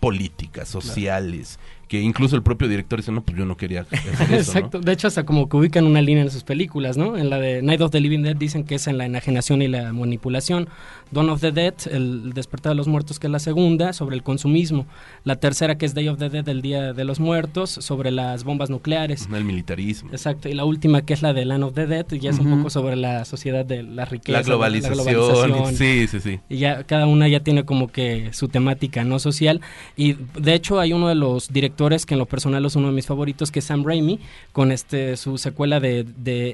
políticas, 0.00 0.70
sociales, 0.70 1.58
que 1.86 2.00
incluso 2.00 2.34
el 2.34 2.42
propio 2.42 2.66
director 2.66 3.00
dice, 3.00 3.12
no, 3.12 3.22
pues 3.22 3.36
yo 3.36 3.44
no 3.44 3.58
quería 3.58 3.82
hacer 3.82 3.98
eso, 4.32 4.52
Exacto, 4.52 4.80
de 4.80 4.92
hecho 4.92 5.06
hasta 5.06 5.26
como 5.26 5.50
que 5.50 5.56
ubican 5.58 5.84
una 5.84 6.00
línea 6.00 6.22
en 6.22 6.30
sus 6.30 6.44
películas, 6.44 6.96
¿no? 6.96 7.18
En 7.18 7.28
la 7.28 7.38
de 7.38 7.60
Night 7.60 7.82
of 7.82 7.90
the 7.90 8.00
Living 8.00 8.22
Dead 8.22 8.36
dicen 8.36 8.64
que 8.64 8.76
es 8.76 8.86
en 8.86 8.96
la 8.96 9.04
enajenación 9.04 9.60
y 9.60 9.68
la 9.68 9.92
manipulación, 9.92 10.66
Dawn 11.10 11.30
of 11.30 11.40
the 11.40 11.52
Dead, 11.52 11.74
el 11.90 12.32
despertar 12.32 12.72
de 12.72 12.76
los 12.76 12.88
muertos, 12.88 13.18
que 13.18 13.26
es 13.28 13.30
la 13.30 13.38
segunda, 13.38 13.92
sobre 13.92 14.16
el 14.16 14.22
consumismo, 14.22 14.86
la 15.24 15.36
tercera 15.36 15.78
que 15.78 15.86
es 15.86 15.94
Day 15.94 16.08
of 16.08 16.18
the 16.18 16.28
Dead, 16.28 16.48
el 16.48 16.62
Día 16.62 16.92
de 16.92 17.04
los 17.04 17.20
Muertos, 17.20 17.70
sobre 17.70 18.10
las 18.10 18.44
bombas 18.44 18.70
nucleares. 18.70 19.28
El 19.32 19.44
militarismo. 19.44 20.10
Exacto, 20.10 20.48
y 20.48 20.54
la 20.54 20.64
última 20.64 21.02
que 21.02 21.14
es 21.14 21.22
la 21.22 21.32
de 21.32 21.44
Land 21.44 21.64
of 21.64 21.74
the 21.74 21.86
Dead, 21.86 22.06
ya 22.20 22.30
es 22.30 22.38
un 22.38 22.56
poco 22.56 22.70
sobre 22.70 22.96
la 22.96 23.24
sociedad 23.24 23.64
de 23.64 23.82
la 23.82 24.04
riqueza. 24.04 24.38
La 24.38 24.42
globalización, 24.42 25.74
sí, 25.74 26.06
sí, 26.08 26.20
sí. 26.20 26.40
Y 26.48 26.58
ya 26.58 26.84
cada 26.84 27.06
una 27.06 27.28
ya 27.28 27.40
tiene 27.40 27.64
como 27.64 27.88
que 27.88 28.32
su 28.32 28.48
temática, 28.48 29.04
¿no? 29.04 29.18
Social, 29.18 29.60
y 29.96 30.16
de 30.38 30.54
hecho 30.54 30.80
hay 30.80 30.92
uno 30.92 31.08
de 31.08 31.14
los 31.14 31.52
directores 31.52 32.04
que 32.06 32.14
en 32.14 32.18
lo 32.18 32.26
personal 32.26 32.64
es 32.64 32.76
uno 32.76 32.88
de 32.88 32.94
mis 32.94 33.06
favoritos, 33.06 33.50
que 33.50 33.60
es 33.60 33.64
Sam 33.64 33.84
Raimi, 33.84 34.18
con 34.52 34.72
este 34.72 35.16
su 35.16 35.38
secuela 35.38 35.80
de, 35.80 36.06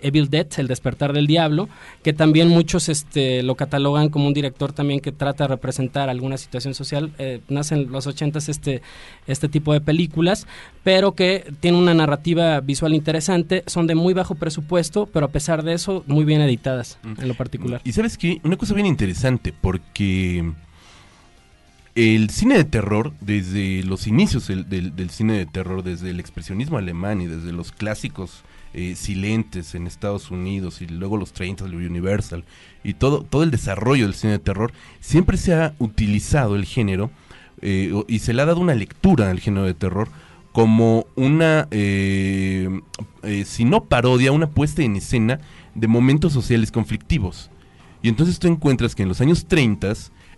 Evil 0.03 0.29
Dead, 0.29 0.47
El 0.59 0.69
despertar 0.69 1.13
del 1.13 1.27
diablo, 1.27 1.69
que 2.03 2.13
también 2.13 2.49
muchos 2.49 2.89
este, 2.89 3.43
lo 3.43 3.55
catalogan 3.55 4.09
como 4.09 4.27
un 4.27 4.35
director 4.43 4.73
también 4.73 5.01
que 5.01 5.13
trata 5.13 5.45
de 5.45 5.49
representar 5.49 6.09
alguna 6.09 6.37
situación 6.37 6.75
social. 6.75 7.13
Eh, 7.19 7.41
nace 7.49 7.75
en 7.75 7.91
los 7.91 8.07
ochentas 8.07 8.49
este, 8.49 8.83
este 9.27 9.49
tipo 9.49 9.73
de 9.73 9.81
películas, 9.81 10.47
pero 10.85 11.13
que 11.13 11.53
tiene 11.61 11.79
una 11.79 11.95
narrativa 11.95 12.61
visual 12.61 12.95
interesante, 12.95 13.63
son 13.67 13.87
de 13.87 13.95
muy 13.95 14.15
bajo 14.15 14.35
presupuesto, 14.35 15.07
pero 15.07 15.27
a 15.27 15.31
pesar 15.31 15.63
de 15.63 15.75
eso, 15.75 16.05
muy 16.07 16.25
bien 16.25 16.41
editadas 16.41 16.99
en 17.05 17.29
lo 17.29 17.35
particular. 17.35 17.81
Y 17.85 17.93
sabes 17.93 18.19
que 18.19 18.41
una 18.43 18.57
cosa 18.57 18.75
bien 18.75 18.87
interesante, 18.87 19.53
porque 19.59 20.53
el 21.95 22.31
cine 22.31 22.57
de 22.57 22.65
terror, 22.65 23.13
desde 23.21 23.83
los 23.83 24.07
inicios 24.07 24.49
del, 24.49 25.11
cine 25.11 25.35
de 25.35 25.47
terror, 25.47 25.83
desde 25.83 26.11
el 26.11 26.21
expresionismo 26.21 26.79
alemán 26.79 27.21
y 27.21 27.27
desde 27.27 27.53
los 27.53 27.73
clásicos 27.73 28.43
eh, 28.75 28.95
silentes 28.97 29.75
en 29.75 29.87
Estados 29.87 30.31
Unidos 30.31 30.81
y 30.83 30.87
luego 30.87 31.17
los 31.17 31.33
30 31.33 31.67
de 31.67 31.77
Universal 31.77 32.45
y 32.85 32.95
todo, 32.95 33.23
todo 33.23 33.43
el 33.43 33.51
desarrollo 33.51 34.07
del 34.07 34.15
cine 34.15 34.33
de 34.33 34.39
terror, 34.39 34.73
siempre 35.01 35.37
se 35.37 35.55
ha 35.55 35.75
utilizado 35.79 36.57
el 36.57 36.65
género 36.65 37.11
eh, 37.61 37.93
y 38.09 38.19
se 38.21 38.33
le 38.33 38.43
ha 38.43 38.47
dado 38.47 38.61
una 38.61 38.75
lectura 38.75 39.31
al 39.31 39.41
género 39.41 39.67
de 39.67 39.75
terror 39.75 40.09
como 40.53 41.07
una, 41.17 41.67
eh, 41.71 42.69
si 43.47 43.65
no 43.65 43.85
parodia, 43.85 44.33
una 44.33 44.51
puesta 44.51 44.83
en 44.83 44.97
escena 44.97 45.41
de 45.75 45.89
momentos 45.89 46.33
sociales 46.33 46.71
conflictivos. 46.71 47.51
Y 48.03 48.09
entonces 48.09 48.39
tú 48.39 48.49
encuentras 48.49 48.95
que 48.95 49.05
en 49.05 49.09
los 49.09 49.21
años 49.21 49.47
30 49.47 49.95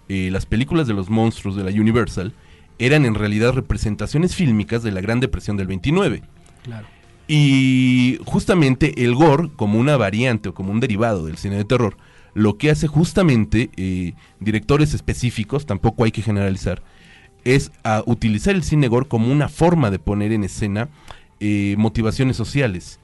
eh, 0.08 0.28
las 0.30 0.44
películas 0.44 0.86
de 0.86 0.94
los 0.94 1.08
monstruos 1.08 1.56
de 1.56 1.64
la 1.64 1.70
Universal 1.70 2.34
eran 2.78 3.06
en 3.06 3.14
realidad 3.14 3.54
representaciones 3.54 4.34
fílmicas 4.34 4.82
de 4.82 4.92
la 4.92 5.00
Gran 5.00 5.20
Depresión 5.20 5.56
del 5.56 5.66
29. 5.66 6.22
Claro. 6.62 6.86
Y 7.26 8.18
justamente 8.24 9.04
el 9.04 9.14
gore, 9.14 9.50
como 9.56 9.78
una 9.78 9.96
variante 9.96 10.50
o 10.50 10.54
como 10.54 10.72
un 10.72 10.80
derivado 10.80 11.24
del 11.26 11.38
cine 11.38 11.56
de 11.56 11.64
terror, 11.64 11.96
lo 12.34 12.58
que 12.58 12.70
hace 12.70 12.86
justamente 12.86 13.70
eh, 13.76 14.14
directores 14.40 14.92
específicos, 14.92 15.66
tampoco 15.66 16.04
hay 16.04 16.10
que 16.10 16.22
generalizar, 16.22 16.82
es 17.44 17.72
a 17.82 18.02
utilizar 18.06 18.54
el 18.54 18.64
cine 18.64 18.88
gore 18.88 19.08
como 19.08 19.30
una 19.30 19.48
forma 19.48 19.90
de 19.90 19.98
poner 19.98 20.32
en 20.32 20.44
escena 20.44 20.88
eh, 21.40 21.74
motivaciones 21.78 22.36
sociales. 22.36 23.00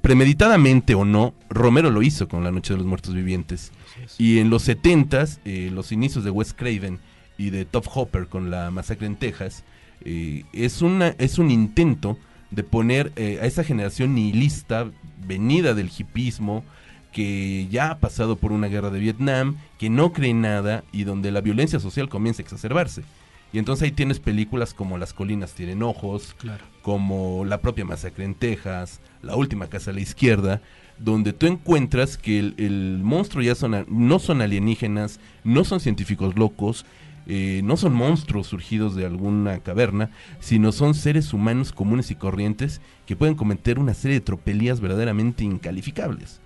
premeditadamente 0.00 0.94
o 0.94 1.04
no, 1.04 1.34
Romero 1.50 1.90
lo 1.90 2.02
hizo 2.02 2.26
con 2.26 2.42
La 2.42 2.50
Noche 2.50 2.72
de 2.72 2.78
los 2.78 2.86
Muertos 2.86 3.14
Vivientes. 3.14 3.72
Y 4.18 4.38
en 4.38 4.50
los 4.50 4.62
70 4.62 5.24
eh, 5.44 5.70
los 5.72 5.92
inicios 5.92 6.24
de 6.24 6.30
Wes 6.30 6.52
Craven 6.52 6.98
y 7.38 7.50
de 7.50 7.64
Top 7.64 7.86
Hopper 7.92 8.26
con 8.26 8.50
la 8.50 8.70
masacre 8.70 9.06
en 9.06 9.16
Texas, 9.16 9.64
eh, 10.04 10.44
es, 10.52 10.82
una, 10.82 11.08
es 11.18 11.38
un 11.38 11.50
intento 11.50 12.18
de 12.50 12.62
poner 12.62 13.12
eh, 13.16 13.38
a 13.42 13.46
esa 13.46 13.64
generación 13.64 14.14
nihilista, 14.14 14.90
venida 15.26 15.74
del 15.74 15.90
hipismo, 15.96 16.64
que 17.12 17.66
ya 17.70 17.90
ha 17.90 17.98
pasado 17.98 18.36
por 18.36 18.52
una 18.52 18.68
guerra 18.68 18.90
de 18.90 19.00
Vietnam, 19.00 19.56
que 19.78 19.90
no 19.90 20.12
cree 20.12 20.34
nada 20.34 20.84
y 20.92 21.04
donde 21.04 21.30
la 21.30 21.40
violencia 21.40 21.80
social 21.80 22.08
comienza 22.08 22.42
a 22.42 22.44
exacerbarse. 22.44 23.02
Y 23.52 23.58
entonces 23.58 23.84
ahí 23.84 23.92
tienes 23.92 24.20
películas 24.20 24.74
como 24.74 24.96
Las 24.96 25.12
colinas 25.12 25.54
tienen 25.54 25.82
ojos, 25.82 26.36
como 26.82 27.44
La 27.44 27.60
propia 27.60 27.84
masacre 27.84 28.24
en 28.24 28.34
Texas, 28.34 29.00
La 29.22 29.34
última 29.34 29.66
casa 29.66 29.90
a 29.90 29.94
la 29.94 30.00
izquierda, 30.00 30.60
donde 30.98 31.32
tú 31.32 31.46
encuentras 31.46 32.16
que 32.16 32.38
el, 32.38 33.00
monstruo 33.02 33.42
ya 33.42 33.54
son, 33.54 33.86
no 33.88 34.18
son 34.18 34.42
alienígenas, 34.42 35.18
no 35.42 35.64
son 35.64 35.80
científicos 35.80 36.36
locos, 36.36 36.84
eh, 37.26 37.60
no 37.64 37.76
son 37.76 37.94
monstruos 37.94 38.48
surgidos 38.48 38.94
de 38.94 39.06
alguna 39.06 39.60
caverna, 39.60 40.10
sino 40.40 40.72
son 40.72 40.94
seres 40.94 41.32
humanos 41.32 41.72
comunes 41.72 42.10
y 42.10 42.14
corrientes 42.14 42.80
que 43.06 43.16
pueden 43.16 43.34
cometer 43.34 43.78
una 43.78 43.94
serie 43.94 44.18
de 44.18 44.24
tropelías 44.24 44.80
verdaderamente 44.80 45.44
incalificables. 45.44 46.40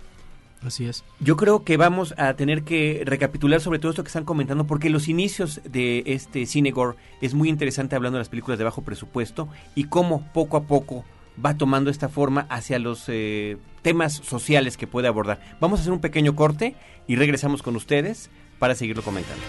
Así 0.65 0.85
es. 0.85 1.03
Yo 1.19 1.37
creo 1.37 1.63
que 1.63 1.77
vamos 1.77 2.15
a 2.17 2.33
tener 2.33 2.63
que 2.63 3.03
recapitular 3.05 3.61
sobre 3.61 3.79
todo 3.79 3.91
esto 3.91 4.03
que 4.03 4.07
están 4.07 4.25
comentando, 4.25 4.65
porque 4.65 4.89
los 4.89 5.07
inicios 5.07 5.61
de 5.63 6.03
este 6.07 6.45
Cinegore 6.45 6.97
es 7.21 7.33
muy 7.33 7.49
interesante 7.49 7.95
hablando 7.95 8.17
de 8.17 8.21
las 8.21 8.29
películas 8.29 8.57
de 8.57 8.63
bajo 8.63 8.81
presupuesto 8.81 9.47
y 9.75 9.85
cómo 9.85 10.27
poco 10.33 10.57
a 10.57 10.63
poco 10.63 11.05
va 11.43 11.57
tomando 11.57 11.89
esta 11.89 12.09
forma 12.09 12.47
hacia 12.49 12.79
los 12.79 13.03
eh, 13.07 13.57
temas 13.81 14.13
sociales 14.13 14.77
que 14.77 14.87
puede 14.87 15.07
abordar. 15.07 15.39
Vamos 15.59 15.79
a 15.79 15.81
hacer 15.81 15.93
un 15.93 15.99
pequeño 15.99 16.35
corte 16.35 16.75
y 17.07 17.15
regresamos 17.15 17.61
con 17.61 17.75
ustedes 17.75 18.29
para 18.57 18.75
seguirlo 18.75 19.03
comentando. 19.03 19.43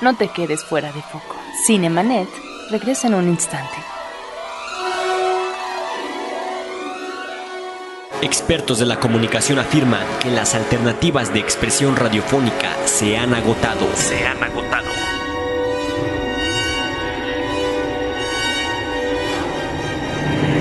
No 0.00 0.16
te 0.16 0.28
quedes 0.28 0.64
fuera 0.64 0.92
de 0.92 1.02
foco. 1.02 1.36
Cinemanet 1.66 2.28
Regresa 2.70 3.08
en 3.08 3.14
un 3.14 3.28
instante. 3.28 3.76
Expertos 8.22 8.78
de 8.78 8.86
la 8.86 9.00
comunicación 9.00 9.58
afirman 9.58 10.06
que 10.22 10.30
las 10.30 10.54
alternativas 10.54 11.34
de 11.34 11.40
expresión 11.40 11.96
radiofónica 11.96 12.70
se 12.86 13.18
han 13.18 13.34
agotado. 13.34 13.88
Se 13.96 14.24
han 14.24 14.40
agotado. 14.40 14.88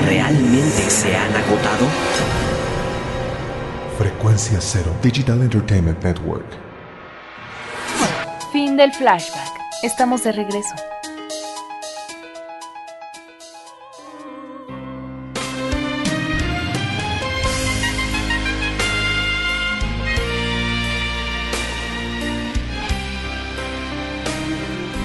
¿Realmente 0.07 0.89
se 0.89 1.15
han 1.15 1.35
agotado? 1.35 1.85
Frecuencia 3.99 4.59
Cero 4.59 4.91
Digital 5.03 5.43
Entertainment 5.43 6.03
Network. 6.03 6.68
Del 8.79 8.93
flashback. 8.93 9.59
Estamos 9.83 10.23
de 10.23 10.31
regreso. 10.31 10.73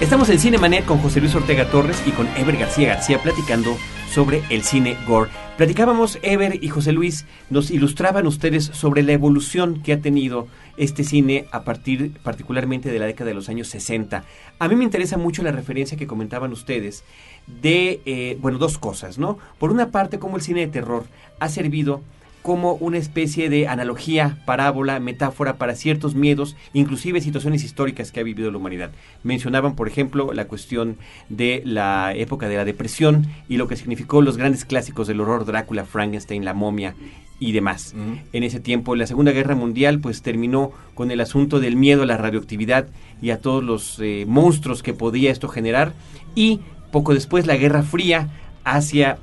Estamos 0.00 0.28
en 0.28 0.38
Cinemanet 0.38 0.85
con 0.85 1.00
José 1.00 1.19
Luis 1.19 1.35
Ortega 1.35 1.69
Torres 1.69 2.00
y 2.07 2.12
con 2.12 2.28
Ever 2.37 2.57
García 2.57 2.95
García 2.95 3.21
platicando 3.21 3.76
sobre 4.14 4.44
el 4.49 4.62
cine 4.62 4.97
gore. 5.09 5.28
Platicábamos, 5.56 6.21
Ever 6.23 6.62
y 6.62 6.68
José 6.68 6.92
Luis, 6.92 7.26
nos 7.50 7.73
ilustraban 7.73 8.28
ustedes 8.28 8.64
sobre 8.66 9.02
la 9.02 9.11
evolución 9.11 9.83
que 9.83 9.92
ha 9.92 10.00
tenido 10.00 10.47
este 10.76 11.02
cine 11.02 11.47
a 11.50 11.64
partir 11.64 12.12
particularmente 12.23 12.92
de 12.92 13.00
la 13.00 13.06
década 13.06 13.30
de 13.30 13.35
los 13.35 13.49
años 13.49 13.66
60. 13.66 14.23
A 14.61 14.68
mí 14.68 14.76
me 14.76 14.85
interesa 14.85 15.18
mucho 15.18 15.42
la 15.42 15.50
referencia 15.50 15.99
que 15.99 16.06
comentaban 16.06 16.52
ustedes 16.52 17.02
de, 17.49 18.02
eh, 18.06 18.38
bueno, 18.40 18.59
dos 18.59 18.78
cosas, 18.78 19.18
¿no? 19.18 19.38
Por 19.59 19.73
una 19.73 19.90
parte, 19.90 20.21
cómo 20.21 20.37
el 20.37 20.42
cine 20.42 20.61
de 20.61 20.68
terror 20.68 21.06
ha 21.40 21.49
servido 21.49 22.00
como 22.44 22.74
una 22.74 22.98
especie 22.98 23.48
de 23.48 23.68
analogía, 23.68 24.36
parábola, 24.44 25.00
metáfora 25.00 25.56
para 25.56 25.74
ciertos 25.74 26.14
miedos, 26.14 26.56
inclusive 26.74 27.22
situaciones 27.22 27.64
históricas 27.64 28.12
que 28.12 28.20
ha 28.20 28.22
vivido 28.22 28.50
la 28.50 28.58
humanidad. 28.58 28.90
Mencionaban, 29.22 29.74
por 29.76 29.88
ejemplo, 29.88 30.30
la 30.34 30.44
cuestión 30.44 30.98
de 31.30 31.62
la 31.64 32.12
época 32.14 32.46
de 32.46 32.56
la 32.56 32.66
depresión 32.66 33.26
y 33.48 33.56
lo 33.56 33.66
que 33.66 33.76
significó 33.76 34.20
los 34.20 34.36
grandes 34.36 34.66
clásicos 34.66 35.08
del 35.08 35.22
horror, 35.22 35.46
Drácula, 35.46 35.86
Frankenstein, 35.86 36.44
la 36.44 36.52
momia 36.52 36.94
y 37.40 37.52
demás. 37.52 37.94
En 38.34 38.42
ese 38.42 38.60
tiempo, 38.60 38.94
la 38.94 39.06
Segunda 39.06 39.32
Guerra 39.32 39.54
Mundial, 39.54 40.00
pues 40.00 40.20
terminó 40.20 40.72
con 40.92 41.10
el 41.10 41.22
asunto 41.22 41.60
del 41.60 41.76
miedo 41.76 42.02
a 42.02 42.06
la 42.06 42.18
radioactividad 42.18 42.88
y 43.22 43.30
a 43.30 43.40
todos 43.40 43.64
los 43.64 43.98
eh, 44.00 44.26
monstruos 44.28 44.82
que 44.82 44.92
podía 44.92 45.32
esto 45.32 45.48
generar. 45.48 45.94
Y 46.34 46.60
poco 46.92 47.14
después, 47.14 47.46
la 47.46 47.56
Guerra 47.56 47.82
Fría 47.82 48.28
hacia 48.64 49.16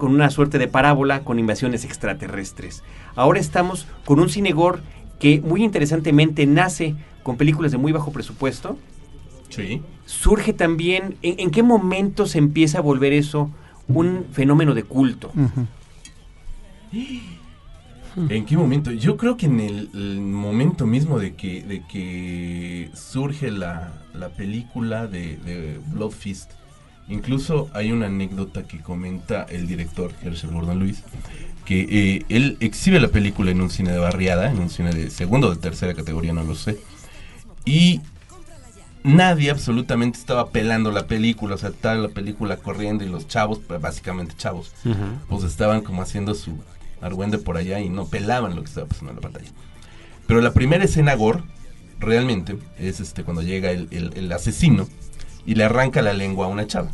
con 0.00 0.12
una 0.12 0.30
suerte 0.30 0.58
de 0.58 0.66
parábola 0.66 1.20
con 1.20 1.38
invasiones 1.38 1.84
extraterrestres. 1.84 2.82
Ahora 3.14 3.38
estamos 3.38 3.86
con 4.04 4.18
un 4.18 4.30
cinegor 4.30 4.80
que 5.20 5.40
muy 5.42 5.62
interesantemente 5.62 6.46
nace 6.46 6.96
con 7.22 7.36
películas 7.36 7.70
de 7.70 7.78
muy 7.78 7.92
bajo 7.92 8.10
presupuesto. 8.10 8.78
Sí. 9.50 9.82
Surge 10.06 10.54
también, 10.54 11.16
¿en, 11.22 11.50
qué 11.50 11.62
momento 11.62 12.26
se 12.26 12.38
empieza 12.38 12.78
a 12.78 12.80
volver 12.80 13.12
eso 13.12 13.50
un 13.88 14.24
fenómeno 14.32 14.74
de 14.74 14.84
culto? 14.84 15.30
¿En 18.28 18.46
qué 18.46 18.56
momento? 18.56 18.90
Yo 18.90 19.18
creo 19.18 19.36
que 19.36 19.46
en 19.46 19.60
el, 19.60 20.20
momento 20.20 20.86
mismo 20.86 21.18
de 21.18 21.34
que, 21.34 21.62
de 21.62 21.82
que 21.86 22.90
surge 22.94 23.50
la, 23.50 23.92
película 24.36 25.06
de, 25.06 25.36
de 25.36 25.78
Blood 25.92 26.12
Fist 26.12 26.52
Incluso 27.10 27.68
hay 27.74 27.90
una 27.90 28.06
anécdota 28.06 28.62
que 28.62 28.78
comenta 28.80 29.42
el 29.42 29.66
director 29.66 30.12
Herschel 30.22 30.52
Gordon 30.52 30.78
Lewis, 30.78 31.02
que 31.64 31.80
eh, 31.90 32.24
él 32.28 32.56
exhibe 32.60 33.00
la 33.00 33.08
película 33.08 33.50
en 33.50 33.60
un 33.60 33.68
cine 33.68 33.90
de 33.90 33.98
barriada, 33.98 34.48
en 34.48 34.60
un 34.60 34.70
cine 34.70 34.92
de 34.92 35.10
segunda 35.10 35.48
o 35.48 35.50
de 35.50 35.56
tercera 35.56 35.92
categoría, 35.92 36.32
no 36.32 36.44
lo 36.44 36.54
sé. 36.54 36.78
Y 37.64 38.00
nadie 39.02 39.50
absolutamente 39.50 40.20
estaba 40.20 40.50
pelando 40.50 40.92
la 40.92 41.08
película, 41.08 41.56
o 41.56 41.58
sea, 41.58 41.70
estaba 41.70 41.96
la 41.96 42.08
película 42.10 42.58
corriendo 42.58 43.02
y 43.02 43.08
los 43.08 43.26
chavos, 43.26 43.60
básicamente 43.80 44.36
chavos, 44.36 44.72
pues 45.28 45.42
estaban 45.42 45.82
como 45.82 46.02
haciendo 46.02 46.36
su 46.36 46.60
argüende 47.00 47.38
por 47.38 47.56
allá 47.56 47.80
y 47.80 47.88
no 47.88 48.06
pelaban 48.06 48.54
lo 48.54 48.62
que 48.62 48.68
estaba 48.68 48.86
pasando 48.86 49.10
en 49.10 49.16
la 49.16 49.22
pantalla. 49.22 49.50
Pero 50.28 50.40
la 50.40 50.52
primera 50.52 50.84
escena 50.84 51.14
gore, 51.16 51.42
realmente, 51.98 52.56
es 52.78 53.00
este 53.00 53.24
cuando 53.24 53.42
llega 53.42 53.72
el, 53.72 53.88
el 53.90 54.30
asesino 54.30 54.86
y 55.46 55.54
le 55.54 55.64
arranca 55.64 56.02
la 56.02 56.12
lengua 56.12 56.46
a 56.46 56.48
una 56.48 56.66
chava. 56.66 56.88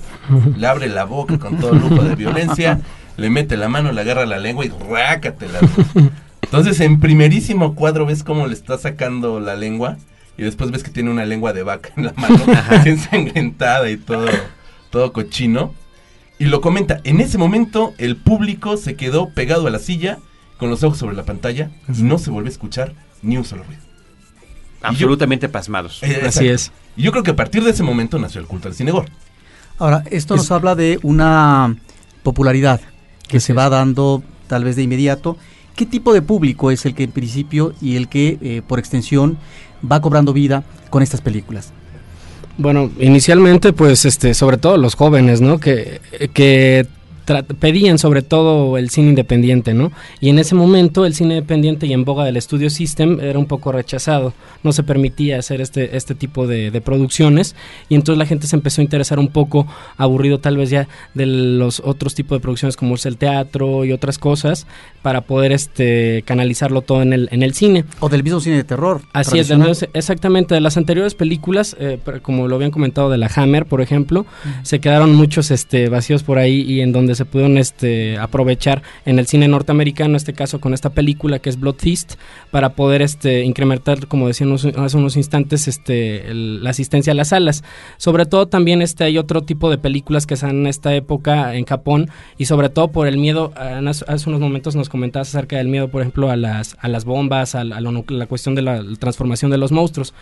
Le 0.57 0.67
abre 0.67 0.88
la 0.88 1.05
boca 1.05 1.38
con 1.38 1.59
todo 1.59 1.73
lujo 1.75 2.03
de 2.03 2.15
violencia, 2.15 2.81
le 3.17 3.31
mete 3.31 3.57
la 3.57 3.69
mano, 3.69 3.93
le 3.93 4.00
agarra 4.00 4.26
la 4.26 4.38
lengua 4.38 4.65
y 4.65 4.73
rácatela. 4.91 5.61
Entonces, 6.43 6.81
en 6.81 7.00
primerísimo 7.00 7.75
cuadro 7.75 8.07
ves 8.07 8.23
cómo 8.23 8.47
le 8.47 8.55
está 8.55 8.79
sacando 8.79 9.41
la 9.41 9.57
lengua 9.57 9.97
y 10.38 10.43
después 10.43 10.71
ves 10.71 10.83
que 10.83 10.91
tiene 10.91 11.11
una 11.11 11.25
lengua 11.25 11.53
de 11.53 11.62
vaca 11.62 11.91
en 11.97 12.07
la 12.07 12.12
mano, 12.17 12.38
ensangrentada 12.85 13.91
y 13.91 13.97
todo, 13.97 14.26
todo 14.91 15.12
cochino. 15.12 15.75
Y 16.38 16.45
lo 16.45 16.61
comenta, 16.61 17.00
en 17.05 17.21
ese 17.21 17.38
momento 17.38 17.95
el 17.99 18.17
público 18.17 18.76
se 18.76 18.95
quedó 18.95 19.31
pegado 19.31 19.67
a 19.67 19.71
la 19.71 19.79
silla 19.79 20.19
con 20.59 20.71
los 20.71 20.83
ojos 20.83 20.99
sobre 20.99 21.17
la 21.17 21.25
pantalla 21.25 21.71
y 21.88 22.03
no 22.03 22.19
se 22.19 22.31
volvió 22.31 22.49
a 22.49 22.53
escuchar 22.53 22.93
ni 23.23 23.37
un 23.37 23.45
solo 23.45 23.65
ruido. 23.65 23.81
Absolutamente 24.83 25.49
pasmados. 25.49 26.03
Eh, 26.03 26.23
Así 26.26 26.49
es. 26.49 26.71
Y 26.97 27.03
yo 27.03 27.12
creo 27.12 27.23
que 27.23 27.33
a 27.33 27.37
partir 27.37 27.62
de 27.62 27.71
ese 27.71 27.83
momento 27.83 28.19
nació 28.19 28.41
el 28.41 28.47
culto 28.47 28.69
al 28.69 28.75
cinegor. 28.75 29.07
Ahora, 29.79 30.05
esto 30.11 30.37
nos 30.37 30.50
habla 30.50 30.75
de 30.75 30.99
una 31.03 31.76
popularidad 32.23 32.81
que 33.29 33.41
se 33.41 33.53
va 33.53 33.69
dando 33.69 34.23
tal 34.47 34.65
vez 34.65 34.76
de 34.76 34.83
inmediato. 34.83 35.37
¿Qué 35.75 35.85
tipo 35.85 36.15
de 36.15 36.23
público 36.23 36.71
es 36.71 36.87
el 36.87 36.95
que 36.95 37.05
en 37.05 37.12
principio 37.12 37.75
y 37.83 37.97
el 37.97 38.09
que 38.09 38.38
eh, 38.41 38.62
por 38.67 38.79
extensión 38.79 39.37
va 39.91 40.00
cobrando 40.00 40.33
vida 40.33 40.65
con 40.88 41.03
estas 41.03 41.21
películas? 41.21 41.73
Bueno, 42.59 42.91
inicialmente 42.99 43.75
pues 43.75 44.07
este 44.07 44.33
sobre 44.33 44.57
todo 44.57 44.79
los 44.79 44.95
jóvenes, 44.95 45.43
¿no? 45.43 45.61
Que, 45.61 46.00
que 46.33 46.87
pedían 47.59 47.99
sobre 47.99 48.23
todo 48.23 48.78
el 48.78 48.90
cine 48.90 49.11
independiente, 49.11 49.75
¿no? 49.75 49.92
Y 50.21 50.28
en 50.28 50.38
ese 50.38 50.54
momento 50.54 51.04
el 51.04 51.14
cine 51.14 51.35
independiente 51.35 51.87
y 51.87 51.92
en 51.92 52.04
boga 52.04 52.25
del 52.25 52.40
Studio 52.40 52.71
System 52.71 53.18
era 53.21 53.38
un 53.38 53.47
poco 53.47 53.73
rechazado, 53.73 54.33
no 54.62 54.73
se 54.73 54.83
permitía 54.83 55.38
hacer 55.38 55.61
este, 55.61 55.97
este 55.97 56.14
tipo 56.14 56.47
de, 56.47 56.76
producciones 56.85 57.56
y 57.88 57.95
entonces 57.95 58.19
la 58.19 58.26
gente 58.26 58.47
se 58.47 58.54
empezó 58.54 58.80
a 58.80 58.84
interesar 58.84 59.19
un 59.19 59.28
poco, 59.28 59.67
aburrido 59.97 60.39
tal 60.39 60.56
vez 60.56 60.71
ya 60.71 60.89
de 61.15 61.26
los 61.26 61.80
otros 61.80 62.15
tipos 62.15 62.39
de 62.39 62.43
producciones 62.43 62.76
como 62.76 62.95
es 62.95 63.06
el 63.06 63.17
teatro 63.17 63.84
y 63.84 63.93
otras 63.93 64.19
cosas, 64.19 64.67
para 65.02 65.23
poder 65.23 65.52
este 65.52 66.23
canalizarlo 66.26 66.82
todo 66.82 67.02
en 67.02 67.12
el, 67.12 67.28
en 67.32 67.43
el 67.43 67.54
cine. 67.54 67.84
O 68.00 68.08
del 68.08 68.23
mismo 68.23 68.41
cine 68.41 68.56
de 68.56 68.65
terror. 68.65 69.00
Así 69.12 69.39
es, 69.39 69.50
exactamente, 69.95 70.54
de 70.54 70.60
las 70.60 70.76
anteriores 70.76 71.15
películas, 71.15 71.76
eh, 71.80 71.99
como 72.23 72.47
lo 72.47 72.56
habían 72.56 72.71
comentado 72.71 73.10
de 73.10 73.19
la 73.19 73.30
Hammer, 73.34 73.67
por 73.67 73.80
ejemplo, 73.80 74.26
se 74.62 74.80
quedaron 74.80 75.15
muchos 75.15 75.50
este, 75.50 75.89
vacíos 75.89 76.23
por 76.23 76.39
ahí 76.39 76.60
y 76.60 76.82
en 76.82 76.93
donde 76.93 77.16
se 77.17 77.25
pudieron 77.25 77.59
este, 77.59 78.19
aprovechar 78.19 78.83
en 79.05 79.19
el 79.19 79.26
cine 79.26 79.49
norteamericano, 79.49 80.11
en 80.11 80.17
este 80.17 80.33
caso 80.33 80.61
con 80.61 80.75
esta 80.75 80.91
película 80.91 81.39
que 81.39 81.49
es 81.49 81.59
Blood 81.59 81.76
Feast, 81.79 82.15
para 82.50 82.71
poder 82.71 83.02
este, 83.02 83.43
incrementar, 83.43 84.07
como 84.07 84.29
decíamos 84.29 84.65
hace 84.65 84.97
unos 84.97 85.17
instantes, 85.17 85.69
este, 85.69 86.23
la 86.33 86.71
asistencia 86.71 87.13
a 87.13 87.17
las 87.17 87.29
salas. 87.29 87.65
Sobre 87.97 88.26
todo 88.26 88.47
también 88.49 88.83
este, 88.83 89.05
hay 89.05 89.19
otro 89.19 89.43
tipo 89.43 89.71
de 89.71 89.79
películas 89.79 90.26
que 90.26 90.35
están 90.35 90.50
en 90.50 90.67
esta 90.67 90.95
época 90.95 91.55
en 91.55 91.65
Japón 91.65 92.11
y 92.39 92.47
sobre 92.47 92.69
todo 92.69 92.89
por 92.89 93.07
el 93.07 93.19
miedo, 93.19 93.52
hace 93.57 94.29
unos 94.29 94.41
momentos 94.41 94.76
nos 94.76 94.89
comentabas 94.89 95.29
acerca 95.29 95.57
del 95.57 95.69
miedo, 95.69 95.89
por 95.89 96.02
ejemplo, 96.02 96.31
a 96.31 96.37
las, 96.37 96.76
a 96.81 96.89
las 96.89 97.05
bombas, 97.05 97.55
a, 97.55 97.65
la, 97.65 97.81
la 97.81 98.26
cuestión 98.26 98.55
de 98.55 98.63
la, 98.63 98.83
transformación 98.99 99.50
de 99.50 99.59
los 99.59 99.73
monstruos. 99.73 100.15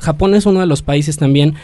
Japón 0.00 0.34
es 0.34 0.46
uno 0.46 0.60
de 0.60 0.66
los 0.66 0.82
países 0.82 1.16
también 1.16 1.54